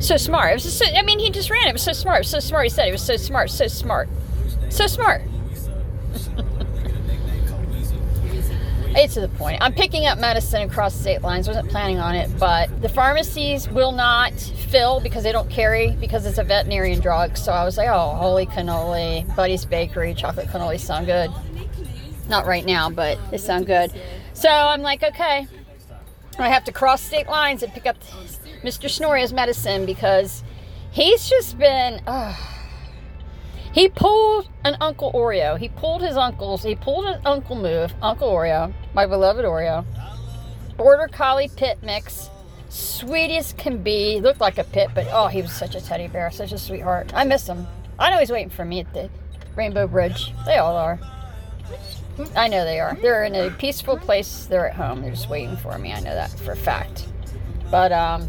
So 0.00 0.16
smart. 0.16 0.50
It 0.50 0.54
was 0.54 0.72
so, 0.72 0.84
I 0.84 1.02
mean, 1.02 1.20
he 1.20 1.30
just 1.30 1.48
ran. 1.48 1.68
It 1.68 1.72
was 1.72 1.82
so 1.82 1.92
smart. 1.92 2.16
It 2.16 2.20
was 2.20 2.30
so 2.30 2.40
smart. 2.40 2.64
He 2.64 2.70
said 2.70 2.88
it 2.88 2.92
was 2.92 3.04
so 3.04 3.16
smart. 3.16 3.50
So 3.50 3.68
smart. 3.68 4.08
So 4.68 4.88
smart. 4.88 5.22
it's 8.96 9.14
to 9.14 9.20
the 9.20 9.28
point. 9.28 9.58
I'm 9.60 9.72
picking 9.72 10.06
up 10.06 10.18
medicine 10.18 10.62
across 10.62 10.96
state 10.96 11.22
lines. 11.22 11.46
Wasn't 11.46 11.70
planning 11.70 12.00
on 12.00 12.16
it, 12.16 12.36
but 12.36 12.82
the 12.82 12.88
pharmacies 12.88 13.68
will 13.68 13.92
not 13.92 14.32
fill 14.32 14.98
because 14.98 15.22
they 15.22 15.30
don't 15.30 15.48
carry 15.48 15.92
because 16.00 16.26
it's 16.26 16.38
a 16.38 16.44
veterinarian 16.44 16.98
drug. 16.98 17.36
So 17.36 17.52
I 17.52 17.64
was 17.64 17.76
like, 17.76 17.88
oh, 17.88 18.16
holy 18.16 18.46
cannoli, 18.46 19.24
Buddy's 19.36 19.64
Bakery, 19.64 20.14
chocolate 20.14 20.48
cannoli 20.48 20.80
sound 20.80 21.06
good. 21.06 21.30
Not 22.32 22.46
right 22.46 22.64
now, 22.64 22.88
but 22.88 23.18
they 23.30 23.36
sound 23.36 23.66
good. 23.66 23.92
So 24.32 24.48
I'm 24.48 24.80
like, 24.80 25.02
okay, 25.02 25.46
I 26.38 26.48
have 26.48 26.64
to 26.64 26.72
cross 26.72 27.02
state 27.02 27.28
lines 27.28 27.62
and 27.62 27.70
pick 27.70 27.84
up 27.84 27.98
Mr. 28.62 28.88
Snorri's 28.88 29.34
medicine 29.34 29.84
because 29.84 30.42
he's 30.90 31.28
just 31.28 31.58
been. 31.58 32.00
He 33.74 33.90
pulled 33.90 34.48
an 34.64 34.78
Uncle 34.80 35.12
Oreo. 35.12 35.58
He 35.58 35.68
pulled 35.68 36.00
his 36.00 36.16
uncle's. 36.16 36.62
He 36.62 36.74
pulled 36.74 37.04
an 37.04 37.20
uncle 37.26 37.54
move. 37.54 37.92
Uncle 38.00 38.30
Oreo, 38.30 38.72
my 38.94 39.04
beloved 39.04 39.44
Oreo. 39.44 39.84
Border 40.78 41.08
Collie 41.12 41.50
pit 41.54 41.80
mix. 41.82 42.30
Sweetest 42.70 43.58
can 43.58 43.82
be. 43.82 44.20
Looked 44.22 44.40
like 44.40 44.56
a 44.56 44.64
pit, 44.64 44.88
but 44.94 45.06
oh, 45.10 45.26
he 45.26 45.42
was 45.42 45.52
such 45.52 45.74
a 45.74 45.82
teddy 45.82 46.08
bear. 46.08 46.30
Such 46.30 46.52
a 46.52 46.58
sweetheart. 46.58 47.12
I 47.14 47.24
miss 47.24 47.46
him. 47.46 47.66
I 47.98 48.08
know 48.10 48.18
he's 48.18 48.30
waiting 48.30 48.48
for 48.48 48.64
me 48.64 48.80
at 48.80 48.94
the 48.94 49.10
Rainbow 49.54 49.86
Bridge. 49.86 50.32
They 50.46 50.56
all 50.56 50.76
are. 50.76 50.98
I 52.36 52.48
know 52.48 52.64
they 52.64 52.80
are. 52.80 52.94
They're 53.00 53.24
in 53.24 53.34
a 53.34 53.50
peaceful 53.50 53.96
place. 53.96 54.46
They're 54.46 54.68
at 54.68 54.74
home. 54.74 55.02
They're 55.02 55.10
just 55.10 55.28
waiting 55.28 55.56
for 55.56 55.78
me. 55.78 55.92
I 55.92 56.00
know 56.00 56.14
that 56.14 56.30
for 56.30 56.52
a 56.52 56.56
fact. 56.56 57.06
But 57.70 57.92
um, 57.92 58.28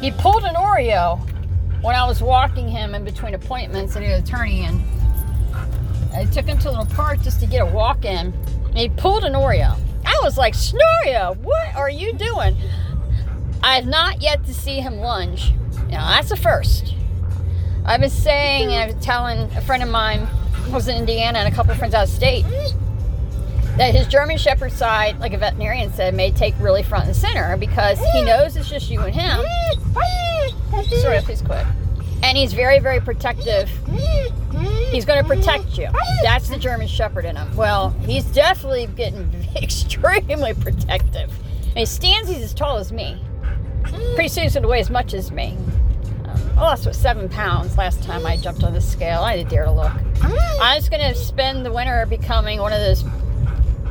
he 0.00 0.10
pulled 0.10 0.44
an 0.44 0.54
Oreo 0.54 1.18
when 1.80 1.96
I 1.96 2.06
was 2.06 2.22
walking 2.22 2.68
him 2.68 2.94
in 2.94 3.04
between 3.04 3.34
appointments 3.34 3.96
at 3.96 4.02
an 4.02 4.22
attorney, 4.22 4.62
and 4.62 4.82
I 6.14 6.26
took 6.26 6.44
him 6.44 6.58
to 6.58 6.68
a 6.68 6.70
little 6.70 6.86
park 6.86 7.20
just 7.22 7.40
to 7.40 7.46
get 7.46 7.62
a 7.62 7.66
walk 7.66 8.04
in. 8.04 8.32
And 8.68 8.78
he 8.78 8.88
pulled 8.88 9.24
an 9.24 9.32
Oreo. 9.32 9.78
I 10.04 10.20
was 10.22 10.36
like, 10.36 10.54
Snorio, 10.54 11.34
what 11.42 11.74
are 11.74 11.90
you 11.90 12.12
doing? 12.12 12.56
I 13.62 13.76
have 13.76 13.86
not 13.86 14.20
yet 14.20 14.44
to 14.46 14.54
see 14.54 14.80
him 14.80 14.98
lunge. 14.98 15.52
Now, 15.88 16.08
that's 16.08 16.30
a 16.30 16.36
first. 16.36 16.94
I've 17.84 18.00
been 18.00 18.10
saying, 18.10 18.72
and 18.72 18.74
I've 18.74 18.90
been 18.90 19.00
telling 19.00 19.38
a 19.56 19.60
friend 19.60 19.82
of 19.82 19.88
mine 19.88 20.28
was 20.70 20.88
in 20.88 20.96
Indiana 20.96 21.40
and 21.40 21.52
a 21.52 21.56
couple 21.56 21.74
friends 21.74 21.94
out 21.94 22.04
of 22.04 22.08
state 22.08 22.44
that 23.76 23.94
his 23.94 24.06
German 24.06 24.36
Shepherd 24.36 24.72
side, 24.72 25.18
like 25.18 25.32
a 25.32 25.38
veterinarian 25.38 25.92
said, 25.92 26.14
may 26.14 26.30
take 26.30 26.54
really 26.60 26.82
front 26.82 27.06
and 27.06 27.16
center 27.16 27.56
because 27.56 27.98
he 28.12 28.22
knows 28.22 28.56
it's 28.56 28.68
just 28.68 28.90
you 28.90 29.00
and 29.00 29.14
him. 29.14 29.40
Sorry, 31.00 31.20
please 31.22 31.42
quit. 31.42 31.66
And 32.22 32.36
he's 32.36 32.52
very, 32.52 32.78
very 32.78 33.00
protective. 33.00 33.70
He's 34.90 35.04
going 35.04 35.22
to 35.22 35.26
protect 35.26 35.78
you. 35.78 35.88
That's 36.22 36.48
the 36.48 36.58
German 36.58 36.86
Shepherd 36.86 37.24
in 37.24 37.36
him. 37.36 37.56
Well, 37.56 37.90
he's 38.06 38.24
definitely 38.26 38.86
getting 38.88 39.32
extremely 39.56 40.54
protective. 40.54 41.30
And 41.68 41.78
he 41.78 41.86
stands, 41.86 42.28
he's 42.28 42.42
as 42.42 42.54
tall 42.54 42.76
as 42.76 42.92
me. 42.92 43.20
Pretty 44.14 44.28
soon 44.28 44.44
he's 44.44 44.54
going 44.54 44.62
to 44.62 44.68
weigh 44.68 44.80
as 44.80 44.90
much 44.90 45.14
as 45.14 45.30
me. 45.32 45.56
I 46.62 46.66
lost 46.66 46.86
what, 46.86 46.94
seven 46.94 47.28
pounds 47.28 47.76
last 47.76 48.04
time 48.04 48.24
I 48.24 48.36
jumped 48.36 48.62
on 48.62 48.72
the 48.72 48.80
scale. 48.80 49.22
I 49.22 49.34
didn't 49.36 49.50
dare 49.50 49.64
to 49.64 49.72
look. 49.72 49.90
Ah. 50.22 50.58
I 50.62 50.76
was 50.76 50.88
going 50.88 51.02
to 51.02 51.12
spend 51.12 51.66
the 51.66 51.72
winter 51.72 52.06
becoming 52.06 52.60
one 52.60 52.72
of 52.72 52.78
those 52.78 53.02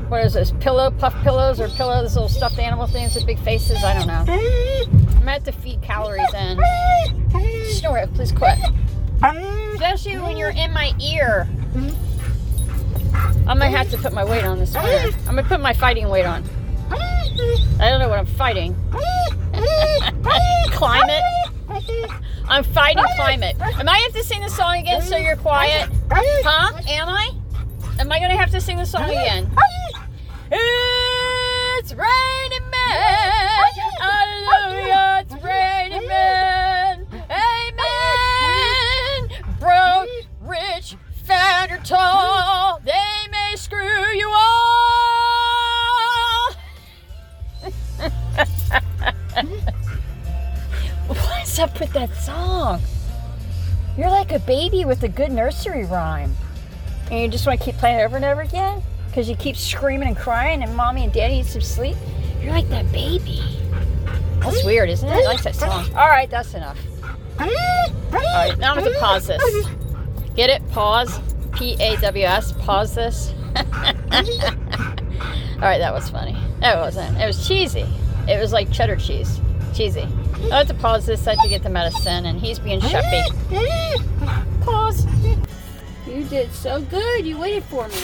what 0.07 0.25
is 0.25 0.33
this 0.35 0.53
pillow 0.61 0.89
puff 0.89 1.13
pillows 1.21 1.59
or 1.59 1.67
pillows 1.67 2.15
little 2.15 2.29
stuffed 2.29 2.59
animal 2.59 2.87
things 2.87 3.13
with 3.13 3.25
big 3.25 3.39
faces? 3.39 3.83
I 3.83 3.93
don't 3.93 4.07
know. 4.07 4.23
I'm 5.17 5.27
at 5.27 5.43
to 5.43 5.51
feed 5.51 5.81
calories 5.81 6.33
in. 6.33 6.61
Snore 7.71 7.97
it 7.97 8.13
please 8.13 8.31
quit. 8.31 8.57
Especially 9.21 10.17
when 10.19 10.37
you're 10.37 10.51
in 10.51 10.71
my 10.71 10.93
ear. 11.01 11.49
I 13.47 13.53
might 13.53 13.71
have 13.71 13.91
to 13.91 13.97
put 13.97 14.13
my 14.13 14.23
weight 14.23 14.45
on 14.45 14.59
this 14.59 14.73
winter 14.73 15.17
i'm 15.27 15.35
gonna 15.35 15.43
put 15.43 15.59
my 15.59 15.73
fighting 15.73 16.07
weight 16.07 16.25
on. 16.25 16.45
I 16.89 17.89
don't 17.89 17.99
know 17.99 18.07
what 18.07 18.19
i'm 18.19 18.25
fighting. 18.25 18.77
Climate 20.71 21.21
i'm 22.51 22.63
fighting 22.63 23.03
climate 23.15 23.55
am 23.79 23.89
i 23.89 23.97
have 23.97 24.13
to 24.13 24.23
sing 24.23 24.41
the 24.41 24.49
song 24.49 24.77
again 24.77 25.01
so 25.01 25.17
you're 25.17 25.35
quiet 25.35 25.89
huh 26.11 26.71
am 26.87 27.09
i 27.09 27.31
am 27.99 28.11
i 28.11 28.19
gonna 28.19 28.37
have 28.37 28.51
to 28.51 28.61
sing 28.61 28.77
the 28.77 28.85
song 28.85 29.09
again 29.09 29.49
it's 31.81 31.93
raining 31.93 32.69
men. 32.69 33.71
Hallelujah. 33.99 35.23
It's 35.25 35.33
raining 35.43 36.07
men. 36.07 37.07
Amen. 37.71 39.29
Broke, 39.59 40.09
rich, 40.41 40.95
fat 41.23 41.71
or 41.71 41.77
tall, 41.77 42.81
What's 51.51 51.59
up 51.59 51.81
with 51.81 51.91
that 51.91 52.15
song? 52.15 52.79
You're 53.97 54.09
like 54.09 54.31
a 54.31 54.39
baby 54.39 54.85
with 54.85 55.03
a 55.03 55.09
good 55.09 55.33
nursery 55.33 55.83
rhyme. 55.83 56.33
And 57.11 57.19
you 57.19 57.27
just 57.27 57.45
want 57.45 57.59
to 57.59 57.65
keep 57.65 57.75
playing 57.75 57.99
it 57.99 58.03
over 58.03 58.15
and 58.15 58.23
over 58.23 58.39
again? 58.39 58.81
because 59.07 59.27
you 59.27 59.35
keep 59.35 59.57
screaming 59.57 60.07
and 60.07 60.15
crying 60.15 60.63
and 60.63 60.73
mommy 60.77 61.03
and 61.03 61.11
daddy 61.11 61.33
need 61.33 61.45
some 61.45 61.59
sleep. 61.59 61.97
You're 62.41 62.53
like 62.53 62.69
that 62.69 62.89
baby. 62.93 63.43
That's 64.39 64.63
weird, 64.63 64.89
isn't 64.91 65.09
it? 65.09 65.11
I 65.11 65.25
like 65.25 65.41
that 65.41 65.53
song. 65.53 65.93
All 65.93 66.07
right, 66.07 66.29
that's 66.29 66.53
enough. 66.53 66.79
All 67.37 67.49
right, 68.13 68.57
now 68.57 68.71
I'm 68.71 68.79
going 68.79 68.93
to 68.93 68.99
pause 69.01 69.27
this. 69.27 69.67
Get 70.37 70.49
it? 70.49 70.65
Pause. 70.69 71.19
P 71.57 71.75
A 71.81 71.97
W 71.97 72.25
S. 72.25 72.53
Pause 72.53 72.95
this. 72.95 73.33
All 73.57 73.63
right, 75.67 75.79
that 75.79 75.93
was 75.93 76.09
funny. 76.09 76.37
That 76.61 76.77
wasn't. 76.77 77.17
It 77.17 77.25
was 77.25 77.45
cheesy. 77.45 77.85
It 78.29 78.39
was 78.39 78.53
like 78.53 78.71
cheddar 78.71 78.95
cheese. 78.95 79.41
Cheesy. 79.73 80.07
I 80.49 80.57
have 80.57 80.67
to 80.67 80.73
pause 80.73 81.05
this. 81.05 81.27
I 81.27 81.31
have 81.35 81.43
to 81.43 81.49
get 81.49 81.63
the 81.63 81.69
medicine, 81.69 82.25
and 82.25 82.39
he's 82.39 82.59
being 82.59 82.79
shuppy. 82.79 83.21
Pause. 84.61 85.05
You 86.07 86.23
did 86.25 86.51
so 86.51 86.81
good. 86.81 87.25
You 87.25 87.37
waited 87.37 87.63
for 87.63 87.87
me. 87.87 87.95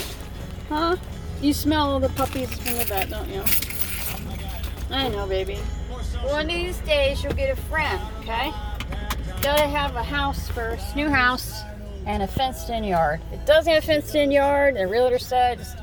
Huh? 0.69 0.95
You 1.41 1.53
smell 1.53 1.89
all 1.89 1.99
the 1.99 2.09
puppies 2.09 2.53
from 2.59 2.77
the 2.77 2.85
vet, 2.85 3.09
don't 3.09 3.29
you? 3.29 3.43
I 4.89 5.09
know, 5.09 5.27
baby. 5.27 5.55
One 6.23 6.45
of 6.45 6.47
these 6.47 6.77
days 6.79 7.23
you'll 7.23 7.33
get 7.33 7.57
a 7.57 7.61
friend, 7.63 8.01
okay? 8.19 8.51
Gotta 9.41 9.67
have 9.67 9.95
a 9.95 10.03
house 10.03 10.49
first, 10.49 10.95
new 10.95 11.09
house, 11.09 11.61
and 12.05 12.23
a 12.23 12.27
fenced-in 12.27 12.83
yard. 12.83 13.19
If 13.31 13.41
it 13.41 13.45
doesn't 13.45 13.71
have 13.71 13.83
a 13.83 13.85
fenced-in 13.85 14.31
yard, 14.31 14.77
the 14.77 14.87
realtor 14.87 15.19
said, 15.19 15.59
just 15.59 15.77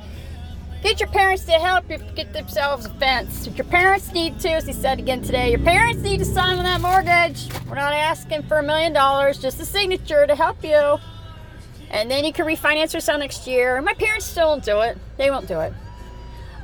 get 0.85 1.01
your 1.01 1.09
parents 1.09 1.45
to 1.47 1.53
help 1.53 1.91
you 1.91 1.99
get 2.15 2.33
themselves 2.33 2.87
a 2.87 2.91
fence. 2.91 3.49
Your 3.57 3.67
parents 3.67 4.13
need 4.13 4.39
to, 4.41 4.51
as 4.51 4.67
he 4.67 4.73
said 4.73 5.01
again 5.01 5.23
today, 5.23 5.51
your 5.51 5.59
parents 5.59 6.03
need 6.03 6.19
to 6.19 6.25
sign 6.25 6.59
on 6.59 6.65
that 6.65 6.81
mortgage. 6.81 7.49
We're 7.69 7.75
not 7.75 7.93
asking 7.93 8.45
for 8.45 8.59
a 8.59 8.63
million 8.63 8.93
dollars, 8.93 9.41
just 9.41 9.59
a 9.61 9.65
signature 9.65 10.27
to 10.27 10.37
help 10.37 10.63
you 10.63 10.99
and 11.95 12.11
then 12.11 12.25
you 12.25 12.33
can 12.33 12.45
refinance 12.45 12.93
yourself 12.93 13.21
next 13.21 13.47
year. 13.47 13.81
My 13.81 13.95
parents 13.95 14.27
still 14.27 14.49
won't 14.49 14.65
do 14.65 14.81
it. 14.81 14.99
They 15.17 15.31
won't 15.31 15.47
do 15.47 15.61
it. 15.61 15.73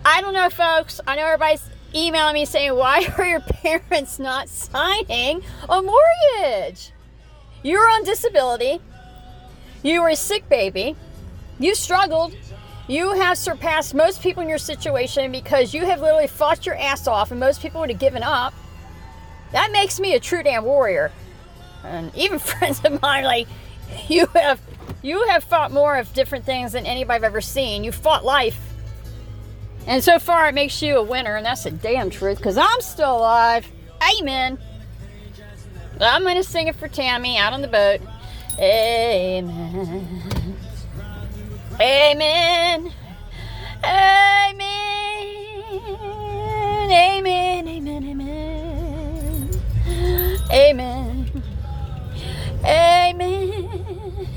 I 0.04 0.20
don't 0.20 0.34
know, 0.34 0.50
folks. 0.50 1.00
I 1.06 1.14
know 1.14 1.24
everybody's 1.24 1.62
emailing 1.94 2.34
me 2.34 2.44
saying, 2.44 2.74
why 2.74 3.06
are 3.18 3.26
your 3.26 3.40
parents 3.40 4.18
not 4.18 4.48
signing 4.48 5.42
a 5.68 5.82
mortgage? 5.82 6.90
You're 7.62 7.88
on 7.88 8.02
disability. 8.02 8.80
You 9.84 10.02
were 10.02 10.08
a 10.08 10.16
sick 10.16 10.48
baby. 10.48 10.96
You 11.60 11.76
struggled. 11.76 12.34
You 12.90 13.12
have 13.12 13.38
surpassed 13.38 13.94
most 13.94 14.20
people 14.20 14.42
in 14.42 14.48
your 14.48 14.58
situation 14.58 15.30
because 15.30 15.72
you 15.72 15.86
have 15.86 16.00
literally 16.00 16.26
fought 16.26 16.66
your 16.66 16.74
ass 16.74 17.06
off, 17.06 17.30
and 17.30 17.38
most 17.38 17.62
people 17.62 17.80
would 17.80 17.90
have 17.90 18.00
given 18.00 18.24
up. 18.24 18.52
That 19.52 19.70
makes 19.70 20.00
me 20.00 20.14
a 20.14 20.20
true 20.20 20.42
damn 20.42 20.64
warrior. 20.64 21.12
And 21.84 22.12
even 22.16 22.38
friends 22.40 22.84
of 22.84 23.00
mine, 23.00 23.22
like, 23.22 23.46
you 24.08 24.26
have 24.34 24.60
you 25.02 25.24
have 25.28 25.44
fought 25.44 25.70
more 25.70 25.98
of 25.98 26.12
different 26.14 26.44
things 26.44 26.72
than 26.72 26.84
anybody 26.84 27.14
I've 27.14 27.22
ever 27.22 27.40
seen. 27.40 27.84
You 27.84 27.92
fought 27.92 28.24
life. 28.24 28.58
And 29.86 30.02
so 30.02 30.18
far, 30.18 30.48
it 30.48 30.54
makes 30.56 30.82
you 30.82 30.96
a 30.96 31.02
winner, 31.04 31.36
and 31.36 31.46
that's 31.46 31.62
the 31.62 31.70
damn 31.70 32.10
truth, 32.10 32.38
because 32.38 32.58
I'm 32.58 32.80
still 32.80 33.18
alive. 33.18 33.70
Amen. 34.18 34.58
I'm 36.00 36.24
to 36.24 36.42
sing 36.42 36.66
it 36.66 36.74
for 36.74 36.88
Tammy 36.88 37.38
out 37.38 37.52
on 37.52 37.62
the 37.62 37.68
boat. 37.68 38.00
Amen. 38.58 40.39
Amen. 41.80 42.92
Amen. 43.82 44.60
Amen. 46.92 47.68
Amen. 47.68 48.06
Amen. 48.06 49.50
Amen. 50.52 51.42
Amen. 52.62 54.28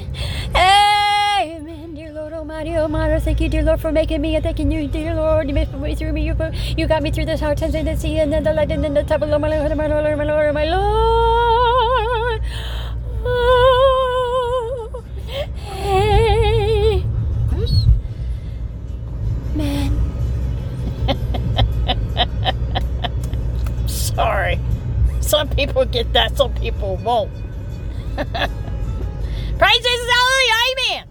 Amen, 0.55 1.93
dear 1.93 2.13
Lord 2.13 2.31
Almighty, 2.31 2.77
oh 2.77 2.83
Almighty. 2.83 3.19
Thank 3.19 3.41
you, 3.41 3.49
dear 3.49 3.63
Lord, 3.63 3.81
for 3.81 3.91
making 3.91 4.21
me 4.21 4.35
and 4.35 4.43
thanking 4.43 4.71
you, 4.71 4.87
dear 4.87 5.13
Lord. 5.13 5.49
You 5.49 5.53
made 5.53 5.73
me 5.73 5.95
through 5.95 6.13
me. 6.13 6.25
You, 6.25 6.37
you 6.77 6.87
got 6.87 7.03
me 7.03 7.11
through 7.11 7.25
this 7.25 7.41
hard 7.41 7.57
times 7.57 7.75
and 7.75 7.85
the 7.85 7.97
sea 7.97 8.19
and 8.19 8.31
then 8.31 8.45
the 8.45 8.53
light 8.53 8.71
and 8.71 8.81
then 8.81 8.93
the 8.93 9.03
top 9.03 9.21
of 9.21 9.27
my 9.27 9.35
Lord, 9.37 9.75
my 9.75 9.87
Lord, 9.87 10.17
my 10.17 10.23
Lord, 10.23 10.53
my 10.53 10.63
Lord. 10.63 11.32
Get 25.91 26.13
that 26.13 26.37
some 26.37 26.53
people 26.55 26.97
won't. 26.97 27.31
Praise 28.15 29.77
Jesus, 29.77 30.09
hallelujah, 30.09 30.53
amen. 30.71 31.07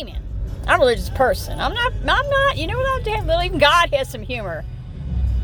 Amen. 0.00 0.22
I'm 0.66 0.80
a 0.80 0.82
religious 0.82 1.10
person. 1.10 1.58
I'm 1.60 1.74
not, 1.74 1.92
I'm 1.92 2.30
not, 2.30 2.56
you 2.56 2.66
know 2.66 2.78
what 2.78 3.08
I'm 3.08 3.24
doing? 3.24 3.44
Even 3.44 3.58
God 3.58 3.92
has 3.94 4.08
some 4.08 4.22
humor. 4.22 4.64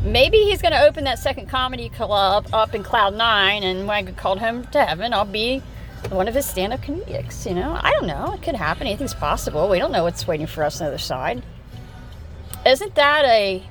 Maybe 0.03 0.37
he's 0.37 0.61
going 0.61 0.71
to 0.71 0.81
open 0.81 1.03
that 1.05 1.19
second 1.19 1.47
comedy 1.47 1.89
club 1.89 2.47
up 2.53 2.73
in 2.73 2.83
Cloud 2.83 3.15
Nine, 3.15 3.63
and 3.63 3.87
when 3.87 3.97
I 3.97 4.01
get 4.03 4.17
called 4.17 4.39
home 4.39 4.65
to 4.67 4.85
heaven, 4.85 5.13
I'll 5.13 5.25
be 5.25 5.61
one 6.09 6.27
of 6.27 6.35
his 6.35 6.45
stand 6.45 6.71
up 6.71 6.81
comedics. 6.81 7.45
You 7.45 7.55
know, 7.55 7.77
I 7.81 7.91
don't 7.91 8.07
know. 8.07 8.33
It 8.33 8.41
could 8.41 8.55
happen. 8.55 8.87
Anything's 8.87 9.13
possible. 9.13 9.67
We 9.67 9.79
don't 9.79 9.91
know 9.91 10.03
what's 10.03 10.25
waiting 10.25 10.47
for 10.47 10.63
us 10.63 10.79
on 10.79 10.85
the 10.85 10.89
other 10.93 10.97
side. 10.97 11.43
Isn't 12.65 12.95
that 12.95 13.25
a 13.25 13.63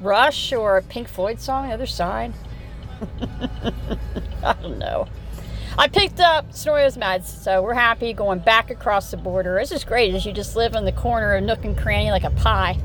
Rush 0.00 0.52
or 0.52 0.78
a 0.78 0.82
Pink 0.82 1.08
Floyd 1.08 1.40
song, 1.40 1.68
The 1.68 1.74
Other 1.74 1.86
Side? 1.86 2.32
I 4.42 4.54
don't 4.54 4.78
know. 4.78 5.06
I 5.78 5.88
picked 5.88 6.20
up 6.20 6.52
Snorio's 6.52 6.96
meds, 6.96 7.24
so 7.24 7.62
we're 7.62 7.74
happy 7.74 8.12
going 8.12 8.40
back 8.40 8.70
across 8.70 9.10
the 9.10 9.16
border. 9.16 9.58
It's 9.58 9.70
just 9.70 9.86
great 9.86 10.14
as 10.14 10.26
you 10.26 10.32
just 10.32 10.56
live 10.56 10.74
in 10.74 10.84
the 10.84 10.92
corner 10.92 11.34
of 11.34 11.44
nook 11.44 11.64
and 11.64 11.76
cranny 11.78 12.10
like 12.10 12.24
a 12.24 12.30
pie 12.30 12.76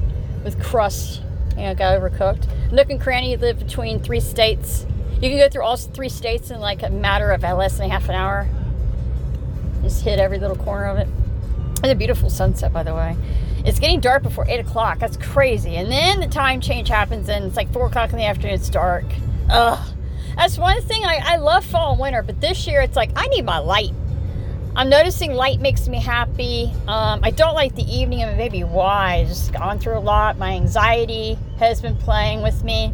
with 0.43 0.61
crust, 0.63 1.21
you 1.57 1.63
know, 1.63 1.75
got 1.75 1.99
overcooked. 1.99 2.71
Nook 2.71 2.89
and 2.89 3.01
cranny, 3.01 3.35
live 3.37 3.59
between 3.59 3.99
three 3.99 4.19
states. 4.19 4.85
You 5.13 5.29
can 5.29 5.37
go 5.37 5.49
through 5.49 5.63
all 5.63 5.77
three 5.77 6.09
states 6.09 6.51
in 6.51 6.59
like 6.59 6.83
a 6.83 6.89
matter 6.89 7.31
of 7.31 7.41
less 7.41 7.77
than 7.77 7.89
half 7.89 8.07
an 8.07 8.15
hour. 8.15 8.47
Just 9.81 10.03
hit 10.03 10.19
every 10.19 10.39
little 10.39 10.55
corner 10.55 10.85
of 10.85 10.97
it. 10.97 11.07
It's 11.79 11.91
a 11.91 11.95
beautiful 11.95 12.29
sunset, 12.29 12.71
by 12.71 12.83
the 12.83 12.93
way. 12.93 13.15
It's 13.65 13.79
getting 13.79 13.99
dark 13.99 14.23
before 14.23 14.45
8 14.47 14.59
o'clock. 14.59 14.99
That's 14.99 15.17
crazy. 15.17 15.75
And 15.75 15.91
then 15.91 16.19
the 16.19 16.27
time 16.27 16.61
change 16.61 16.87
happens, 16.87 17.29
and 17.29 17.45
it's 17.45 17.55
like 17.55 17.71
4 17.73 17.87
o'clock 17.87 18.11
in 18.11 18.17
the 18.17 18.25
afternoon. 18.25 18.53
It's 18.53 18.69
dark. 18.69 19.05
Ugh. 19.49 19.94
That's 20.36 20.58
one 20.58 20.82
thing 20.82 21.04
I, 21.06 21.38
love 21.38 21.65
fall 21.65 21.91
and 21.91 22.00
winter, 22.00 22.21
but 22.21 22.41
this 22.41 22.67
year 22.67 22.82
it's 22.82 22.95
like 22.95 23.12
I 23.15 23.28
need 23.28 23.45
my 23.45 23.60
light. 23.60 23.91
I'm 24.76 24.89
noticing 24.89 25.34
light 25.34 25.62
makes 25.62 25.88
me 25.88 26.02
happy. 26.02 26.71
Um, 26.88 27.21
I 27.24 27.32
don't 27.32 27.54
like 27.54 27.76
the 27.76 27.84
evening, 27.84 28.21
and 28.21 28.38
maybe 28.38 28.63
why. 28.63 29.19
I 29.21 29.26
just 29.26 29.54
gone 29.54 29.80
through 29.80 29.98
a 29.98 30.00
lot. 30.00 30.38
My 30.38 30.52
anxiety 30.52 31.38
has 31.60 31.82
been 31.82 31.95
playing 31.95 32.41
with 32.41 32.63
me. 32.63 32.93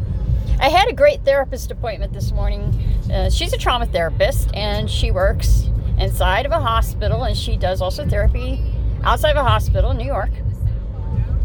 I 0.60 0.68
had 0.68 0.88
a 0.88 0.92
great 0.92 1.24
therapist 1.24 1.72
appointment 1.72 2.12
this 2.12 2.30
morning. 2.30 2.72
Uh, 3.12 3.30
she's 3.30 3.52
a 3.52 3.58
trauma 3.58 3.86
therapist, 3.86 4.48
and 4.54 4.88
she 4.88 5.10
works 5.10 5.68
inside 5.98 6.46
of 6.46 6.52
a 6.52 6.60
hospital, 6.60 7.24
and 7.24 7.36
she 7.36 7.56
does 7.56 7.82
also 7.82 8.06
therapy 8.08 8.62
outside 9.02 9.30
of 9.30 9.44
a 9.44 9.48
hospital 9.48 9.90
in 9.90 9.96
New 9.96 10.06
York. 10.06 10.30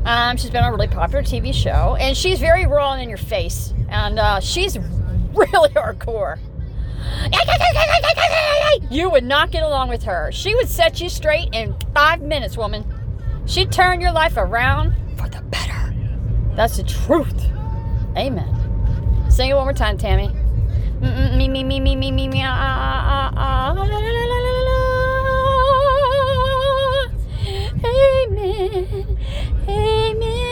Um, 0.06 0.38
she's 0.38 0.52
been 0.52 0.64
on 0.64 0.72
a 0.72 0.76
really 0.76 0.88
popular 0.88 1.24
TV 1.24 1.52
show, 1.52 1.98
and 2.00 2.16
she's 2.16 2.40
very 2.40 2.68
raw 2.68 2.94
and 2.94 3.02
in 3.02 3.10
your 3.10 3.18
face, 3.18 3.74
and 3.90 4.20
uh, 4.20 4.40
she's 4.40 4.78
really 5.54 5.70
hardcore. 5.70 6.40
You 8.90 9.10
would 9.10 9.24
not 9.24 9.52
get 9.52 9.64
along 9.64 9.90
with 9.90 10.04
her. 10.04 10.32
She 10.32 10.56
would 10.56 10.68
set 10.68 11.00
you 11.00 11.10
straight 11.10 11.50
in 11.54 11.76
five 11.94 12.22
minutes, 12.22 12.58
woman. 12.58 12.86
She'd 13.46 13.72
turn 13.72 14.02
your 14.02 14.12
life 14.12 14.36
around 14.36 14.94
for 15.18 15.30
the 15.30 15.42
better. 15.42 15.94
That's 16.56 16.78
the 16.78 16.84
truth. 16.84 17.46
Amen. 18.18 19.28
Sing 19.30 19.52
it 19.52 19.54
one 19.54 19.66
more 19.66 19.74
time, 19.74 19.98
Tammy. 19.98 20.30
Me, 21.00 21.48
me, 21.48 21.64
me, 21.64 21.80
me, 21.80 21.96
me, 21.96 22.12
me, 22.12 22.28
me, 22.28 22.44
Amen. 27.84 29.18
Amen. 29.68 30.47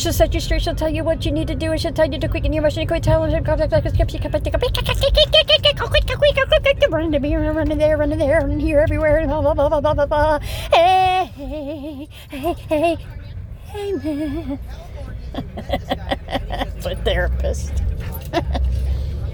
She'll 0.00 0.14
set 0.14 0.32
you 0.32 0.40
straight. 0.40 0.62
She'll 0.62 0.74
tell 0.74 0.88
you 0.88 1.04
what 1.04 1.26
you 1.26 1.30
need 1.30 1.46
to 1.48 1.54
do, 1.54 1.72
and 1.72 1.78
she'll 1.78 1.92
tell 1.92 2.10
you 2.10 2.18
to 2.18 2.26
quicken 2.26 2.54
your 2.54 2.62
motion. 2.62 2.86
Quick, 2.86 3.02
tell 3.02 3.22
her. 3.22 3.40
Run 6.90 7.12
to 7.12 7.20
me, 7.20 7.36
run 7.36 7.68
to 7.68 7.74
there, 7.76 7.98
run 7.98 8.08
to 8.08 8.16
there, 8.16 8.38
and 8.38 8.62
here, 8.62 8.80
everywhere. 8.80 9.26
Blah 9.26 9.42
blah 9.42 9.52
blah 9.52 9.68
blah 9.68 9.80
blah 9.80 9.94
blah 9.94 10.06
blah. 10.06 10.38
Hey, 10.72 11.26
hey, 11.34 12.08
hey, 12.30 12.54
hey, 12.54 12.96
amen. 13.74 14.58
It's 15.34 16.86
a 16.86 16.96
therapist. 16.96 17.82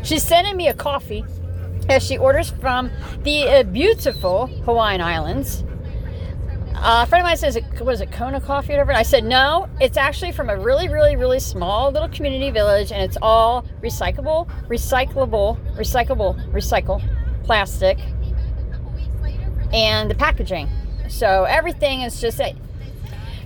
She's 0.03 0.25
sending 0.25 0.57
me 0.57 0.67
a 0.67 0.75
coffee 0.75 1.25
as 1.89 2.05
she 2.05 2.19
orders 2.19 2.51
from 2.51 2.91
the 3.23 3.49
uh, 3.49 3.63
beautiful 3.63 4.49
Hawaiian 4.65 5.01
Islands. 5.01 5.63
Uh, 6.77 7.03
a 7.05 7.07
friend 7.07 7.23
of 7.23 7.27
mine 7.27 7.37
says, 7.39 7.59
"What 7.79 7.95
is 7.95 8.01
it, 8.03 8.13
Kona 8.13 8.41
Coffee 8.41 8.75
or 8.75 8.77
whatever?" 8.77 8.91
And 8.91 8.99
I 8.99 9.03
said, 9.03 9.25
"No, 9.25 9.69
it's 9.81 9.97
actually 9.97 10.33
from 10.33 10.51
a 10.51 10.57
really, 10.57 10.89
really, 10.89 11.17
really 11.17 11.41
small 11.41 11.91
little 11.91 12.09
community 12.09 12.51
village, 12.51 12.93
and 12.93 13.03
it's 13.03 13.17
all 13.23 13.65
recyclable, 13.83 14.47
recyclable, 14.69 15.59
recyclable, 15.75 16.53
recycle 16.53 17.03
plastic, 17.45 17.99
and 19.73 20.11
the 20.11 20.15
packaging. 20.15 20.69
So 21.09 21.45
everything 21.45 22.03
is 22.03 22.21
just." 22.21 22.41
A, 22.41 22.55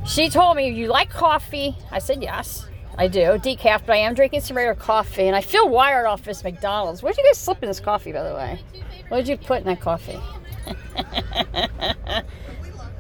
she 0.05 0.29
told 0.29 0.57
me, 0.57 0.69
"You 0.69 0.89
like 0.89 1.09
coffee?" 1.09 1.77
I 1.93 2.01
said, 2.01 2.23
"Yes." 2.23 2.67
I 2.99 3.07
do. 3.07 3.39
Decaf, 3.39 3.87
but 3.87 3.95
I 3.95 3.99
am 3.99 4.15
drinking 4.15 4.41
some 4.43 4.57
regular 4.57 4.75
coffee, 4.75 5.27
and 5.27 5.35
I 5.35 5.41
feel 5.41 5.69
wired 5.69 6.05
off 6.05 6.23
this 6.23 6.45
McDonald's. 6.45 7.03
What 7.03 7.15
did 7.15 7.23
you 7.23 7.31
guys 7.31 7.39
slip 7.39 7.63
in 7.63 7.69
this 7.69 7.81
coffee, 7.81 8.13
by 8.13 8.23
the 8.29 8.35
way? 8.35 8.61
What 9.09 9.19
did 9.19 9.29
you 9.29 9.37
put 9.39 9.61
in 9.61 9.65
that 9.69 9.81
coffee? 9.81 10.21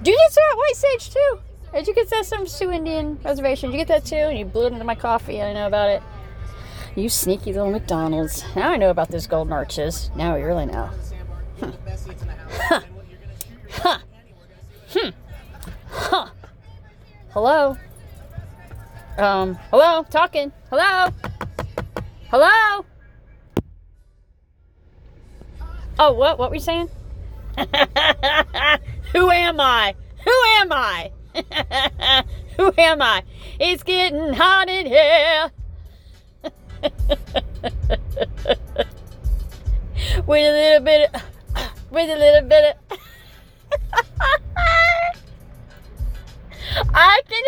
do 0.02 0.10
you 0.10 0.16
get 0.16 0.32
some 0.32 0.58
white 0.58 0.76
sage 0.76 1.10
too? 1.12 1.40
Did 1.72 1.86
you 1.86 1.94
get 1.94 2.10
that 2.10 2.26
some 2.26 2.46
Sioux 2.46 2.70
Indian 2.70 3.18
reservation? 3.24 3.70
Did 3.70 3.78
you 3.78 3.84
get 3.84 3.88
that 3.88 4.04
too? 4.04 4.16
And 4.16 4.38
you 4.38 4.44
blew 4.44 4.66
it 4.66 4.72
into 4.72 4.84
my 4.84 4.94
coffee. 4.94 5.40
I 5.40 5.52
know 5.52 5.66
about 5.66 5.90
it. 5.90 6.02
You 6.96 7.08
sneaky 7.08 7.52
little 7.52 7.70
McDonald's. 7.70 8.44
Now 8.56 8.70
I 8.70 8.76
know 8.76 8.90
about 8.90 9.10
those 9.10 9.26
golden 9.26 9.52
arches. 9.52 10.10
Now 10.16 10.34
we 10.34 10.42
really 10.42 10.66
know. 10.66 10.90
Huh. 11.60 11.72
Huh. 13.70 13.98
Huh. 14.88 15.12
Huh. 15.90 16.28
Hello? 17.30 17.76
Um, 19.18 19.54
hello? 19.70 20.04
Talking. 20.10 20.50
Hello? 20.70 21.10
Hello? 22.30 22.84
Oh, 25.98 26.12
what? 26.12 26.38
What 26.38 26.50
were 26.50 26.56
you 26.56 26.60
saying? 26.60 26.88
Who 29.12 29.31
am 29.31 29.61
I? 29.61 29.94
Who 30.25 30.33
am 30.59 30.73
I? 30.73 31.12
Who 32.57 32.73
am 32.79 33.03
I? 33.03 33.23
It's 33.59 33.83
getting 33.83 34.33
hot 34.33 34.68
in 34.68 34.87
here. 34.87 35.51
with 40.27 40.46
a 40.46 40.53
little 40.53 40.85
bit 40.85 41.11
of, 41.12 41.23
with 41.90 42.11
a 42.11 42.16
little 42.16 42.49
bit 42.49 42.77
of, 42.90 42.99
I 46.94 47.20
can, 47.29 47.42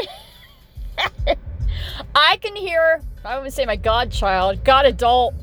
I 2.14 2.37
can 2.40 2.57
hear, 2.57 3.03
I 3.25 3.38
would 3.38 3.53
say 3.53 3.66
my 3.66 3.77
godchild, 3.77 4.64
god 4.64 4.87
adult. 4.87 5.35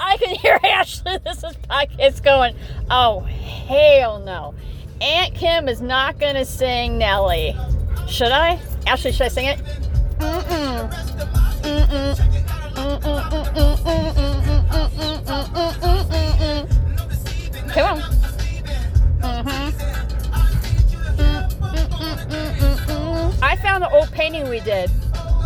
I 0.00 0.16
can 0.16 0.34
hear 0.36 0.58
Ashley. 0.64 1.18
This 1.24 1.44
is 1.44 1.54
podcast 1.68 2.22
going, 2.22 2.56
oh, 2.90 3.20
hell 3.20 4.18
no. 4.20 4.54
Aunt 5.00 5.34
Kim 5.34 5.68
is 5.68 5.80
not 5.80 6.18
going 6.18 6.34
to 6.34 6.44
sing 6.44 6.98
Nelly. 6.98 7.56
Should 8.08 8.32
I? 8.32 8.60
Ashley, 8.86 9.12
should 9.12 9.26
I 9.26 9.28
sing 9.28 9.46
it? 9.46 9.60
Come 17.72 17.86
on. 17.86 18.00
Mm-hmm. 19.20 19.70
I 23.42 23.56
found 23.62 23.82
the 23.82 23.90
old 23.90 24.10
painting 24.12 24.48
we 24.48 24.60
did. 24.60 24.90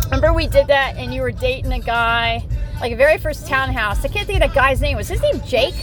Remember 0.05 0.33
we 0.33 0.47
did 0.47 0.67
that 0.67 0.95
and 0.97 1.13
you 1.13 1.21
were 1.21 1.31
dating 1.31 1.71
a 1.71 1.79
guy, 1.79 2.45
like 2.79 2.91
a 2.91 2.95
very 2.95 3.17
first 3.17 3.47
townhouse. 3.47 4.03
I 4.03 4.07
can't 4.07 4.27
think 4.27 4.41
of 4.41 4.47
that 4.47 4.55
guy's 4.55 4.81
name. 4.81 4.97
Was 4.97 5.07
his 5.07 5.21
name 5.21 5.41
Jake? 5.45 5.75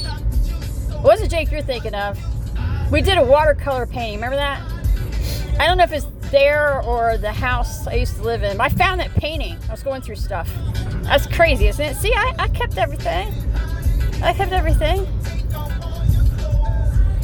What 1.01 1.05
was 1.05 1.23
it 1.23 1.31
Jake 1.31 1.51
you're 1.51 1.63
thinking 1.63 1.95
of? 1.95 2.19
We 2.91 3.01
did 3.01 3.19
a 3.19 3.25
watercolor 3.25 3.87
painting. 3.87 4.17
Remember 4.17 4.37
that? 4.37 4.61
I 5.59 5.67
don't 5.67 5.79
know 5.79 5.85
if 5.85 5.93
it's 5.93 6.07
there 6.31 6.81
or 6.83 7.19
the 7.19 7.33
house 7.33 7.87
I 7.87 7.95
used 7.95 8.17
to 8.17 8.23
live 8.23 8.43
in. 8.43 8.57
But 8.57 8.65
I 8.65 8.69
found 8.71 9.01
that 9.01 9.13
painting. 9.15 9.57
I 9.69 9.71
was 9.71 9.83
going 9.83 10.03
through 10.03 10.17
stuff. 10.17 10.51
That's 11.03 11.27
crazy, 11.27 11.69
isn't 11.69 11.85
it? 11.85 11.97
See, 11.97 12.13
I, 12.15 12.35
I 12.39 12.49
kept 12.49 12.79
everything. 12.79 13.33
I 14.23 14.33
kept 14.33 14.53
everything. 14.53 15.07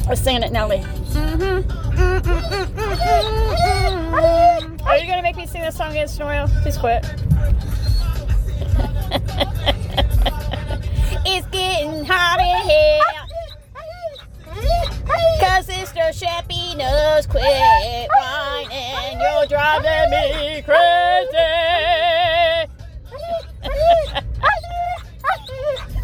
I 0.05 0.09
was 0.09 0.19
singing 0.19 0.43
it, 0.43 0.51
Nelly. 0.51 0.79
Mm-hmm. 0.79 1.99
Are 4.85 4.97
you 4.97 5.07
gonna 5.07 5.21
make 5.21 5.35
me 5.35 5.45
sing 5.45 5.61
this 5.61 5.77
song 5.77 5.91
again, 5.91 6.07
Snorio? 6.07 6.47
Please 6.63 6.77
quit. 6.77 7.05
it's 11.25 11.47
getting 11.47 12.05
hot 12.05 12.39
in 12.39 12.69
here. 12.69 13.01
Cause. 15.39 15.69
Sheppy 16.11 16.75
knows 16.75 17.27
quit 17.27 17.43
whining. 17.43 19.19
You're 19.21 19.45
driving 19.45 20.09
me 20.09 20.63
crazy. 20.63 21.37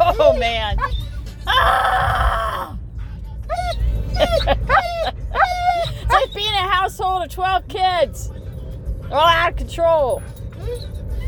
oh 0.00 0.36
man. 0.38 0.78
Ah! 1.48 2.78
it's 4.14 6.12
like 6.12 6.34
being 6.34 6.54
a 6.54 6.68
household 6.68 7.24
of 7.24 7.30
12 7.30 7.66
kids. 7.66 8.30
They're 9.08 9.18
all 9.18 9.26
out 9.26 9.50
of 9.50 9.56
control. 9.56 10.22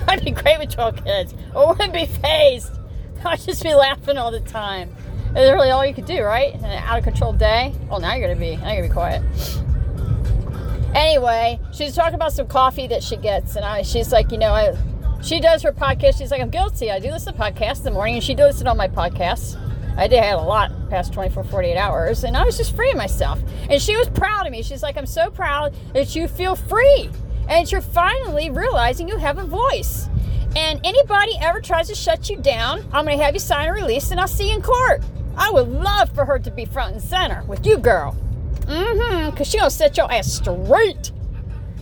I'd 0.09 0.25
be 0.25 0.31
great 0.31 0.59
with 0.59 0.71
12 0.71 1.05
kids. 1.05 1.35
Oh, 1.55 1.67
I 1.67 1.69
wouldn't 1.73 1.93
be 1.93 2.07
phased. 2.07 2.73
I'd 3.25 3.41
just 3.41 3.63
be 3.63 3.75
laughing 3.75 4.17
all 4.17 4.31
the 4.31 4.41
time. 4.41 4.95
It's 5.37 5.53
really 5.53 5.71
all 5.71 5.85
you 5.85 5.93
could 5.93 6.07
do, 6.07 6.23
right? 6.23 6.55
An 6.55 6.65
out 6.65 6.99
of 6.99 7.05
control 7.05 7.35
day. 7.35 7.75
Well, 7.91 8.01
now 8.01 8.15
you're 8.15 8.29
gonna 8.29 8.41
be. 8.41 8.57
Now 8.57 8.73
you're 8.73 8.89
gonna 8.89 8.89
be 8.89 8.95
quiet. 8.95 9.23
Anyway, 10.95 11.61
she's 11.73 11.95
talking 11.95 12.15
about 12.15 12.33
some 12.33 12.47
coffee 12.47 12.87
that 12.87 13.03
she 13.03 13.17
gets, 13.17 13.55
and 13.55 13.65
I, 13.65 13.83
she's 13.83 14.11
like, 14.11 14.33
you 14.33 14.39
know, 14.39 14.53
I, 14.53 14.75
she 15.23 15.39
does 15.39 15.63
her 15.63 15.73
podcast. 15.73 16.17
She's 16.17 16.31
like, 16.31 16.41
I'm 16.41 16.49
guilty. 16.49 16.91
I 16.91 16.99
do 16.99 17.11
listen 17.11 17.35
to 17.35 17.39
podcasts 17.39 17.79
in 17.79 17.85
the 17.85 17.91
morning, 17.91 18.15
and 18.15 18.25
she 18.25 18.35
does 18.35 18.55
listen 18.55 18.67
on 18.69 18.79
my 18.79 18.89
podcasts. 18.89 19.61
I 19.99 20.09
did 20.09 20.25
have 20.25 20.41
a 20.41 20.43
lot 20.43 20.73
past 20.89 21.13
24, 21.13 21.45
48 21.45 21.77
hours, 21.77 22.25
and 22.25 22.37
I 22.37 22.45
was 22.45 22.57
just 22.57 22.75
freeing 22.75 22.97
myself. 22.97 23.39
And 23.69 23.83
she 23.83 23.97
was 23.97 24.09
proud 24.09 24.47
of 24.47 24.53
me. 24.53 24.63
She's 24.63 24.83
like, 24.83 24.97
I'm 24.97 25.07
so 25.07 25.29
proud 25.29 25.75
that 25.93 26.17
you 26.17 26.27
feel 26.27 26.57
free 26.57 27.11
and 27.49 27.71
you're 27.71 27.81
finally 27.81 28.51
realizing 28.51 29.09
you 29.09 29.17
have 29.17 29.39
a 29.39 29.45
voice. 29.45 30.09
And 30.57 30.81
anybody 30.85 31.33
ever 31.41 31.61
tries 31.61 31.89
to 31.89 31.95
shut 31.95 32.31
you 32.31 32.37
down, 32.37 32.81
I'm 32.93 33.05
going 33.05 33.19
to 33.19 33.25
have 33.25 33.35
you 33.35 33.41
sign 33.41 33.69
a 33.69 33.73
release 33.73 34.11
and 34.11 34.21
I'll 34.21 34.29
see 34.29 34.51
you 34.51 34.57
in 34.57 34.63
court. 34.63 35.03
I 35.37 35.51
would 35.51 35.69
love 35.69 36.13
for 36.15 36.25
her 36.25 36.39
to 36.39 36.51
be 36.51 36.65
front 36.65 36.95
and 36.95 37.03
center 37.03 37.45
with 37.47 37.67
you, 37.67 37.79
girl. 37.79 38.17
Mm-hmm, 38.63 39.31
because 39.31 39.49
she 39.49 39.59
to 39.59 39.71
set 39.71 39.97
your 39.97 40.13
ass 40.13 40.33
straight. 40.33 41.13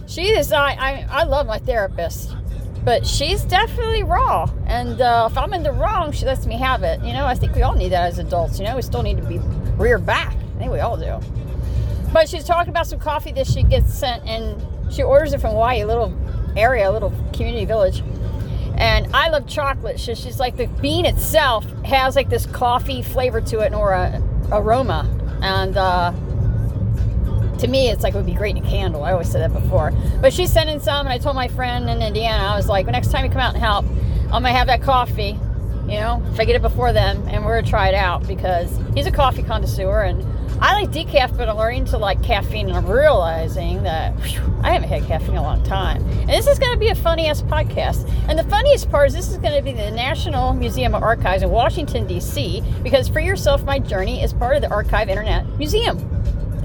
She 0.06 0.28
is, 0.28 0.52
I, 0.52 0.72
I, 0.72 1.06
I 1.10 1.24
love 1.24 1.46
my 1.46 1.58
therapist, 1.58 2.36
but 2.84 3.04
she's 3.04 3.42
definitely 3.42 4.04
raw. 4.04 4.48
And 4.66 5.00
uh, 5.00 5.28
if 5.30 5.36
I'm 5.36 5.52
in 5.52 5.64
the 5.64 5.72
wrong, 5.72 6.12
she 6.12 6.26
lets 6.26 6.46
me 6.46 6.56
have 6.58 6.84
it. 6.84 7.02
You 7.02 7.12
know, 7.12 7.26
I 7.26 7.34
think 7.34 7.56
we 7.56 7.62
all 7.62 7.74
need 7.74 7.88
that 7.88 8.06
as 8.06 8.18
adults. 8.18 8.60
You 8.60 8.66
know, 8.66 8.76
we 8.76 8.82
still 8.82 9.02
need 9.02 9.16
to 9.16 9.24
be 9.24 9.38
reared 9.76 10.06
back. 10.06 10.34
I 10.34 10.58
think 10.58 10.70
we 10.70 10.80
all 10.80 10.96
do. 10.96 11.18
But 12.12 12.28
she's 12.28 12.44
talking 12.44 12.70
about 12.70 12.86
some 12.86 13.00
coffee 13.00 13.32
that 13.32 13.46
she 13.46 13.62
gets 13.64 13.92
sent, 13.92 14.24
and 14.24 14.64
she 14.90 15.02
orders 15.02 15.32
it 15.32 15.40
from 15.40 15.50
Hawaii, 15.50 15.80
a 15.80 15.86
little 15.86 16.14
area, 16.56 16.90
a 16.90 16.92
little 16.92 17.12
community 17.32 17.64
village. 17.64 18.02
And 18.76 19.14
I 19.14 19.30
love 19.30 19.46
chocolate. 19.46 19.98
So 19.98 20.14
she's 20.14 20.38
like 20.38 20.56
the 20.56 20.66
bean 20.66 21.06
itself 21.06 21.64
has 21.84 22.14
like 22.14 22.28
this 22.28 22.46
coffee 22.46 23.02
flavor 23.02 23.40
to 23.40 23.60
it 23.60 23.72
or 23.72 23.92
a 23.92 24.22
aroma. 24.52 25.10
And 25.42 25.76
uh, 25.76 26.12
to 27.58 27.68
me, 27.68 27.88
it's 27.88 28.02
like 28.02 28.14
it 28.14 28.16
would 28.16 28.26
be 28.26 28.34
great 28.34 28.56
in 28.56 28.64
a 28.64 28.68
candle. 28.68 29.04
I 29.04 29.12
always 29.12 29.30
said 29.30 29.40
that 29.40 29.58
before. 29.58 29.92
But 30.20 30.32
she's 30.32 30.52
sending 30.52 30.80
some, 30.80 31.06
and 31.06 31.08
I 31.08 31.18
told 31.18 31.36
my 31.36 31.48
friend 31.48 31.88
in 31.88 32.02
Indiana, 32.02 32.44
I 32.44 32.56
was 32.56 32.68
like, 32.68 32.86
next 32.86 33.10
time 33.10 33.24
you 33.24 33.30
come 33.30 33.40
out 33.40 33.54
and 33.54 33.62
help, 33.62 33.86
I'm 34.26 34.42
gonna 34.42 34.50
have 34.50 34.66
that 34.66 34.82
coffee. 34.82 35.38
You 35.88 36.00
know, 36.00 36.22
if 36.32 36.40
I 36.40 36.44
get 36.44 36.56
it 36.56 36.62
before 36.62 36.92
then, 36.92 37.22
and 37.28 37.44
we're 37.44 37.60
gonna 37.60 37.70
try 37.70 37.88
it 37.88 37.94
out 37.94 38.26
because 38.26 38.76
he's 38.94 39.06
a 39.06 39.12
coffee 39.12 39.42
connoisseur 39.42 40.02
and 40.02 40.22
I 40.60 40.80
like 40.80 40.90
decaf, 40.90 41.36
but 41.36 41.48
I'm 41.48 41.56
learning 41.56 41.84
to 41.86 41.98
like 41.98 42.22
caffeine, 42.22 42.68
and 42.68 42.76
I'm 42.76 42.86
realizing 42.86 43.82
that 43.82 44.14
whew, 44.20 44.40
I 44.62 44.72
haven't 44.72 44.88
had 44.88 45.04
caffeine 45.04 45.32
in 45.32 45.36
a 45.36 45.42
long 45.42 45.62
time. 45.64 46.02
And 46.08 46.30
this 46.30 46.46
is 46.46 46.58
going 46.58 46.72
to 46.72 46.78
be 46.78 46.88
a 46.88 46.94
funny 46.94 47.26
ass 47.26 47.42
podcast. 47.42 48.10
And 48.28 48.38
the 48.38 48.44
funniest 48.44 48.90
part 48.90 49.08
is 49.08 49.14
this 49.14 49.30
is 49.30 49.36
going 49.36 49.54
to 49.54 49.62
be 49.62 49.72
the 49.72 49.90
National 49.90 50.54
Museum 50.54 50.94
of 50.94 51.02
Archives 51.02 51.42
in 51.42 51.50
Washington, 51.50 52.06
D.C., 52.06 52.62
because 52.82 53.08
Free 53.08 53.26
Yourself 53.26 53.64
My 53.64 53.78
Journey 53.78 54.22
is 54.22 54.32
part 54.32 54.56
of 54.56 54.62
the 54.62 54.70
Archive 54.70 55.08
Internet 55.08 55.46
Museum 55.58 55.98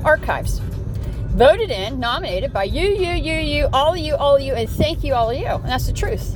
Archives. 0.06 0.60
Voted 1.32 1.70
in, 1.70 2.00
nominated 2.00 2.52
by 2.52 2.64
you, 2.64 2.88
you, 2.88 3.12
you, 3.12 3.36
you, 3.36 3.68
all 3.74 3.94
of 3.94 4.00
you, 4.00 4.16
all 4.16 4.36
of 4.36 4.42
you, 4.42 4.54
and 4.54 4.70
thank 4.70 5.04
you, 5.04 5.14
all 5.14 5.30
of 5.30 5.38
you. 5.38 5.46
And 5.46 5.66
that's 5.66 5.88
the 5.88 5.94
truth. 5.94 6.36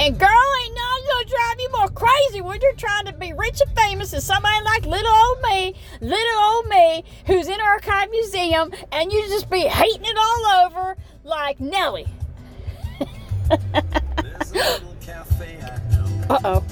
And 0.00 0.18
girl, 0.18 0.30
ain't 0.30 0.74
nothing 0.74 1.06
gonna 1.12 1.24
drive 1.26 1.60
you 1.60 1.70
more 1.72 1.88
crazy 1.88 2.40
when 2.40 2.58
you're 2.62 2.72
trying 2.72 3.04
to 3.04 3.12
be 3.12 3.34
rich 3.34 3.60
and 3.60 3.76
famous 3.76 4.14
as 4.14 4.24
somebody 4.24 4.64
like 4.64 4.86
little 4.86 5.12
old 5.12 5.42
me, 5.42 5.74
little 6.00 6.38
old 6.40 6.68
me, 6.68 7.04
who's 7.26 7.48
in 7.48 7.60
our 7.60 7.72
Archive 7.72 8.10
Museum, 8.10 8.72
and 8.92 9.12
you 9.12 9.28
just 9.28 9.50
be 9.50 9.60
hating 9.60 10.06
it 10.06 10.16
all 10.16 10.64
over 10.64 10.96
like 11.22 11.60
Nelly. 11.60 12.06
uh 16.30 16.38
oh. 16.44 16.64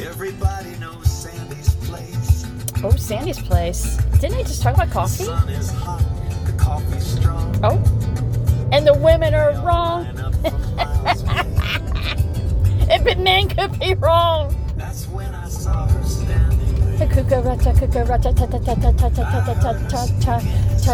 Everybody 0.00 0.70
knows 0.78 1.10
Sandy's 1.10 1.74
place. 1.74 2.46
Oh, 2.82 2.96
Sandy's 2.96 3.42
place. 3.42 3.98
Didn't 4.18 4.38
I 4.38 4.42
just 4.44 4.62
talk 4.62 4.76
about 4.76 4.90
coffee? 4.90 5.24
Sun 5.24 5.50
is 5.50 5.70
hot, 5.72 6.02
the 6.46 6.52
coffee's 6.54 7.04
strong. 7.04 7.60
Oh. 7.62 8.29
And 8.72 8.86
the 8.86 8.94
women 8.94 9.34
are 9.34 9.52
wrong. 9.64 10.04
Line 10.04 10.18
up 10.18 10.34
for 10.34 10.50
miles 10.76 11.22
away. 11.22 11.40
If 12.94 13.06
it 13.06 13.18
men 13.18 13.48
could 13.48 13.78
be 13.78 13.94
wrong. 13.94 14.54
That's 14.76 15.06
when 15.08 15.34
I 15.34 15.48
saw 15.48 15.86
her 15.86 16.04
standing. 16.04 16.60
Cucaracha, 17.00 17.72
cucaracha, 17.74 18.30
cha 18.36 18.46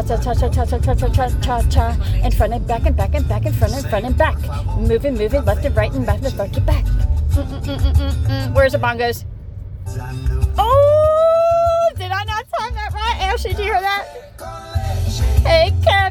cha 0.02 0.16
cha 0.16 0.34
cha 0.34 0.48
cha 0.48 0.88
cha 1.08 1.28
cha 1.40 1.62
cha 1.68 1.96
and 2.22 2.34
front 2.34 2.52
and 2.54 2.66
back 2.66 2.86
and 2.86 2.96
back 2.96 3.14
and 3.14 3.28
back 3.28 3.44
and 3.44 3.54
front 3.56 3.74
and 3.74 3.86
front 3.86 4.04
and 4.06 4.16
back, 4.16 4.36
moving, 4.78 5.14
moving 5.14 5.44
left 5.44 5.64
and 5.64 5.76
right 5.76 5.92
and 5.92 6.06
back 6.06 6.22
and 6.22 6.36
back. 6.36 6.84
Mm, 6.84 7.44
mm, 7.44 7.60
mm, 7.60 7.78
mm, 7.78 7.92
mm, 7.92 8.26
mm. 8.26 8.54
Where's 8.54 8.72
the 8.72 8.78
bongos? 8.78 9.24
Oh, 10.58 11.90
did 11.96 12.10
I 12.10 12.24
not 12.24 12.46
time 12.58 12.74
that 12.74 12.92
right? 12.94 13.16
Ashley, 13.20 13.50
did 13.50 13.58
you 13.58 13.64
hear 13.64 13.80
that? 13.80 14.06
Hey, 15.44 15.72
cafe 15.84 16.05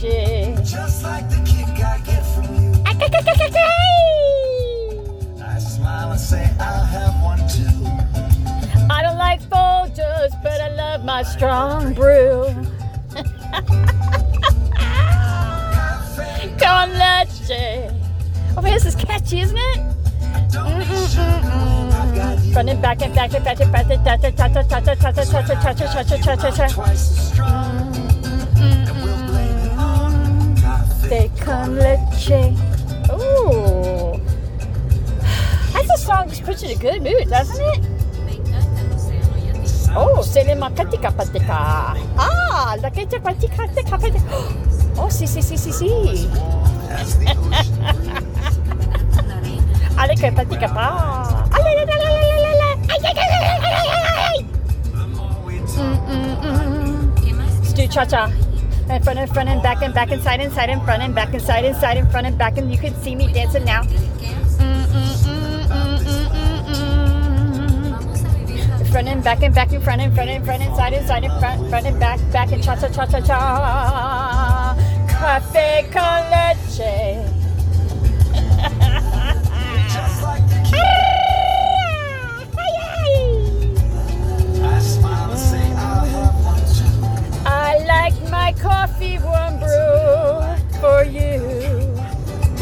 just 0.00 1.02
like 1.02 1.28
the 1.28 1.36
kick 1.44 1.66
I 1.84 1.98
get 1.98 2.22
from 2.34 2.44
you. 2.54 2.72
I 5.42 5.58
smile 5.58 6.12
and 6.12 6.20
say 6.20 6.48
I'll 6.60 6.84
have 6.84 7.22
one 7.22 7.38
too. 7.48 7.86
I 8.90 9.02
don't 9.02 9.18
like 9.18 9.40
Folgers, 9.42 10.32
but 10.42 10.60
I 10.60 10.68
love 10.74 11.04
my 11.04 11.22
strong 11.22 11.94
brew. 11.94 12.44
Con 16.60 16.90
leche. 16.90 17.90
Oh, 18.56 18.62
man, 18.62 18.72
this 18.72 18.86
is 18.86 18.94
catchy, 18.94 19.40
isn't 19.40 19.56
it? 19.56 19.76
Don't 20.52 20.78
be 20.78 20.84
sure 20.84 21.24
I 21.24 22.12
got 22.14 22.44
you. 22.44 22.52
Front 22.52 22.68
and 22.68 22.80
back 22.80 23.02
and 23.02 23.14
back 23.14 23.34
and 23.34 23.44
back 23.44 23.60
and 23.60 23.72
back 23.72 23.90
and 23.90 24.04
back 24.04 24.24
and 24.24 24.36
back 24.36 24.54
and 24.54 24.66
back 24.68 24.86
and 24.86 25.00
back 25.00 25.18
and 25.18 25.24
back 25.24 25.50
and 25.50 25.62
back 25.64 26.10
and 26.10 26.24
back 26.24 26.44
and 26.44 26.56
back 26.56 26.70
Twice 26.72 27.18
as 27.18 27.32
strong. 27.32 27.94
And 28.60 28.74
we'll 28.74 28.76
blame 28.76 28.82
it 28.82 28.98
on 28.98 29.07
De 31.08 31.30
con 31.42 31.76
leche. 31.76 32.52
Ooh. 33.10 34.20
That's 35.72 35.90
a 35.90 35.96
song 35.96 36.28
that 36.28 36.42
puts 36.44 36.62
you 36.62 36.68
in 36.70 36.76
a 36.76 36.80
good 36.80 37.02
mood, 37.02 37.30
doesn't 37.30 37.60
it? 37.60 37.80
Oh, 39.96 40.22
c'est 40.22 40.44
le 40.44 40.54
macatica 40.54 41.10
patica. 41.10 41.96
Ah, 42.18 42.76
la 42.82 42.90
que 42.90 43.06
te 43.06 43.18
patica 43.20 43.56
patica 43.56 43.98
patica. 44.02 44.20
Oh, 44.98 45.08
sí, 45.08 45.26
sí, 45.26 45.40
sí, 45.40 45.56
sí, 45.56 45.72
sí. 45.72 45.88
Ale 49.96 50.14
que 50.14 50.30
patica 50.30 50.68
pa. 50.68 51.48
Ale, 51.52 51.70
ale, 51.70 51.82
ale, 51.82 52.04
ale, 52.04 52.32
ale, 52.36 52.48
ale. 52.52 52.68
Ay, 52.88 53.00
ay, 53.02 53.14
ay, 53.16 53.30
ay, 53.32 53.60
ay, 53.64 53.88
ay, 54.28 55.06
more 55.16 55.40
we 55.46 55.58
talk, 55.60 56.00
Let's 57.24 57.72
do 57.72 57.86
cha 57.88 58.04
cha. 58.04 58.47
And 58.90 59.04
front 59.04 59.18
and 59.18 59.30
front 59.30 59.48
and 59.48 59.62
back 59.62 59.82
and 59.82 59.92
back 59.92 60.10
and 60.10 60.22
side 60.22 60.40
and 60.40 60.52
side 60.52 60.70
and 60.70 60.82
front 60.82 61.02
and 61.02 61.14
back 61.14 61.34
and 61.34 61.42
side 61.42 61.64
and 61.64 61.76
side 61.76 61.98
and 61.98 62.10
front 62.10 62.26
and 62.26 62.38
back 62.38 62.56
and 62.56 62.72
you 62.72 62.78
can 62.78 62.94
see 63.02 63.14
me 63.14 63.30
dancing 63.32 63.64
now. 63.64 63.82
Front 68.90 69.08
and 69.08 69.22
back 69.22 69.42
and 69.42 69.54
back 69.54 69.72
and 69.72 69.84
front 69.84 70.00
and 70.00 70.14
front 70.14 70.30
and 70.30 70.44
front 70.44 70.62
and 70.62 70.74
side 70.74 70.94
and 70.94 71.06
side 71.06 71.24
and 71.24 71.38
front 71.38 71.68
front 71.68 71.86
and 71.86 72.00
back 72.00 72.18
back 72.32 72.50
and 72.50 72.62
cha 72.64 72.76
cha 72.76 72.88
cha 72.88 73.04
cha 73.04 73.20
cha. 73.20 74.74
Cafe 75.06 75.86
con 75.92 76.30
leche. 76.30 77.27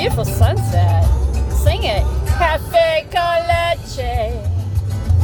Beautiful 0.06 0.24
sunset. 0.24 1.02
Sing 1.50 1.82
it. 1.82 2.04
Cafe 2.38 3.08
con 3.10 3.42
leche. 3.48 4.38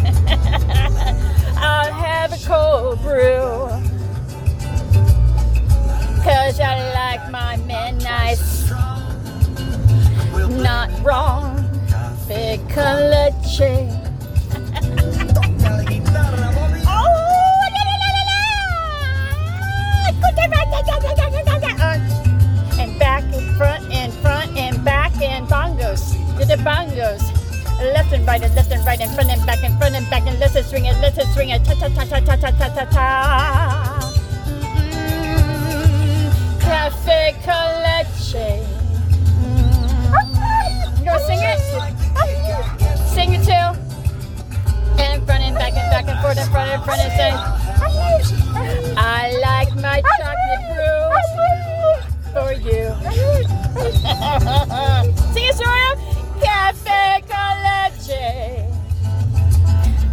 I'll 1.57 1.93
have 1.93 2.33
a 2.33 2.39
cold 2.45 3.01
brew. 3.03 3.69
Cause 6.25 6.59
I 6.59 6.93
like 6.95 7.31
my 7.31 7.55
nice. 8.03 8.69
Not 10.51 10.91
wrong. 11.05 11.65
Cafe 11.89 12.59
con 12.69 13.09
leche. 13.09 14.02
Left 26.65 28.13
and 28.13 28.27
right 28.27 28.43
and 28.43 28.55
left 28.55 28.71
and 28.71 28.85
right 28.87 29.01
and 29.01 29.11
front 29.15 29.31
and 29.31 29.45
back 29.47 29.63
and 29.65 29.77
front 29.79 29.95
and 29.95 30.09
back 30.11 30.27
and 30.27 30.39
let's 30.39 30.55
swing 30.69 30.87
it, 30.87 30.97
let's 31.01 31.19
swing 31.35 31.51
it, 31.51 31.65
ta 31.65 31.75
ta 31.75 31.89
ta 31.89 32.05
ta 32.05 32.21
ta 32.21 32.37
ta 32.37 32.51
ta 32.51 32.69
ta 32.69 32.85
ta. 32.85 33.99
Mm, 34.47 36.31
Cafe 36.61 37.35
con 37.45 37.83
leche. 37.83 38.63
Mm. 39.43 39.89
You 40.99 41.05
gonna 41.05 41.27
sing 41.27 41.41
it? 41.43 41.59
Sing 43.09 43.33
it 43.35 43.43
too. 43.45 43.79
And 45.03 45.25
front 45.27 45.43
and 45.43 45.57
back 45.57 45.75
and 45.75 45.91
back 45.91 46.07
and 46.07 46.21
forth 46.21 46.39
and 46.39 46.51
front 46.51 46.71
and 46.71 46.85
front 46.85 47.01
and 47.01 47.13
say, 47.19 47.33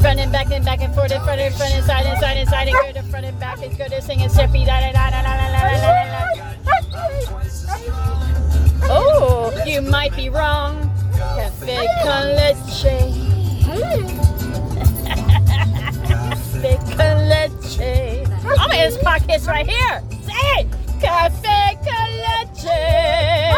Front 0.09 0.21
and 0.21 0.31
back 0.31 0.49
and 0.49 0.65
back 0.65 0.81
and 0.81 0.91
forth 0.95 1.11
and 1.11 1.23
front 1.23 1.39
and 1.39 1.53
front 1.53 1.71
and 1.71 1.85
side 1.85 2.03
and 2.07 2.17
side 2.19 2.35
and 2.35 2.49
side 2.49 2.67
and 2.67 2.75
go 2.75 2.91
to 2.99 3.03
front 3.09 3.27
and 3.27 3.39
back 3.39 3.61
and 3.61 3.77
go 3.77 3.87
to 3.87 4.01
sing 4.01 4.23
and 4.23 4.31
sippy 4.31 4.65
da 4.65 4.79
da 4.79 4.91
da 4.91 5.11
da 5.11 5.21
da 5.21 5.37
da 5.37 5.51
da 5.53 5.77
da. 5.77 6.25
Oh, 8.89 9.53
you 9.67 9.83
might 9.83 10.15
be 10.15 10.29
wrong. 10.29 10.89
Cafe 11.13 11.85
con 12.01 12.25
leche. 12.33 12.97
Cafe 16.07 16.77
con 16.97 17.29
leche. 17.29 18.25
I'm 18.57 18.71
end 18.71 18.91
this 18.91 18.97
podcast 19.03 19.45
right 19.47 19.67
here. 19.67 20.01
Say 20.25 20.33
it. 20.57 20.67
Cafe 20.99 21.77
con 21.85 22.09
leche. 22.25 23.48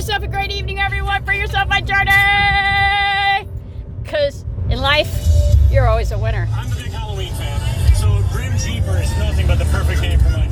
Yourself 0.00 0.22
a 0.22 0.28
great 0.28 0.50
evening, 0.50 0.80
everyone. 0.80 1.22
Bring 1.24 1.38
yourself 1.38 1.68
my 1.68 1.82
journey. 1.82 3.46
Because 4.02 4.46
in 4.70 4.80
life, 4.80 5.12
you're 5.70 5.86
always 5.86 6.10
a 6.10 6.18
winner. 6.18 6.48
I'm 6.52 6.72
a 6.72 6.74
big 6.74 6.86
Halloween 6.86 7.34
fan, 7.34 7.94
so 7.96 8.24
Grim 8.32 8.56
Jeeper 8.56 8.96
is 8.96 9.14
nothing 9.18 9.46
but 9.46 9.58
the 9.58 9.66
perfect 9.66 10.00
name 10.00 10.18
for 10.18 10.30
my 10.30 10.46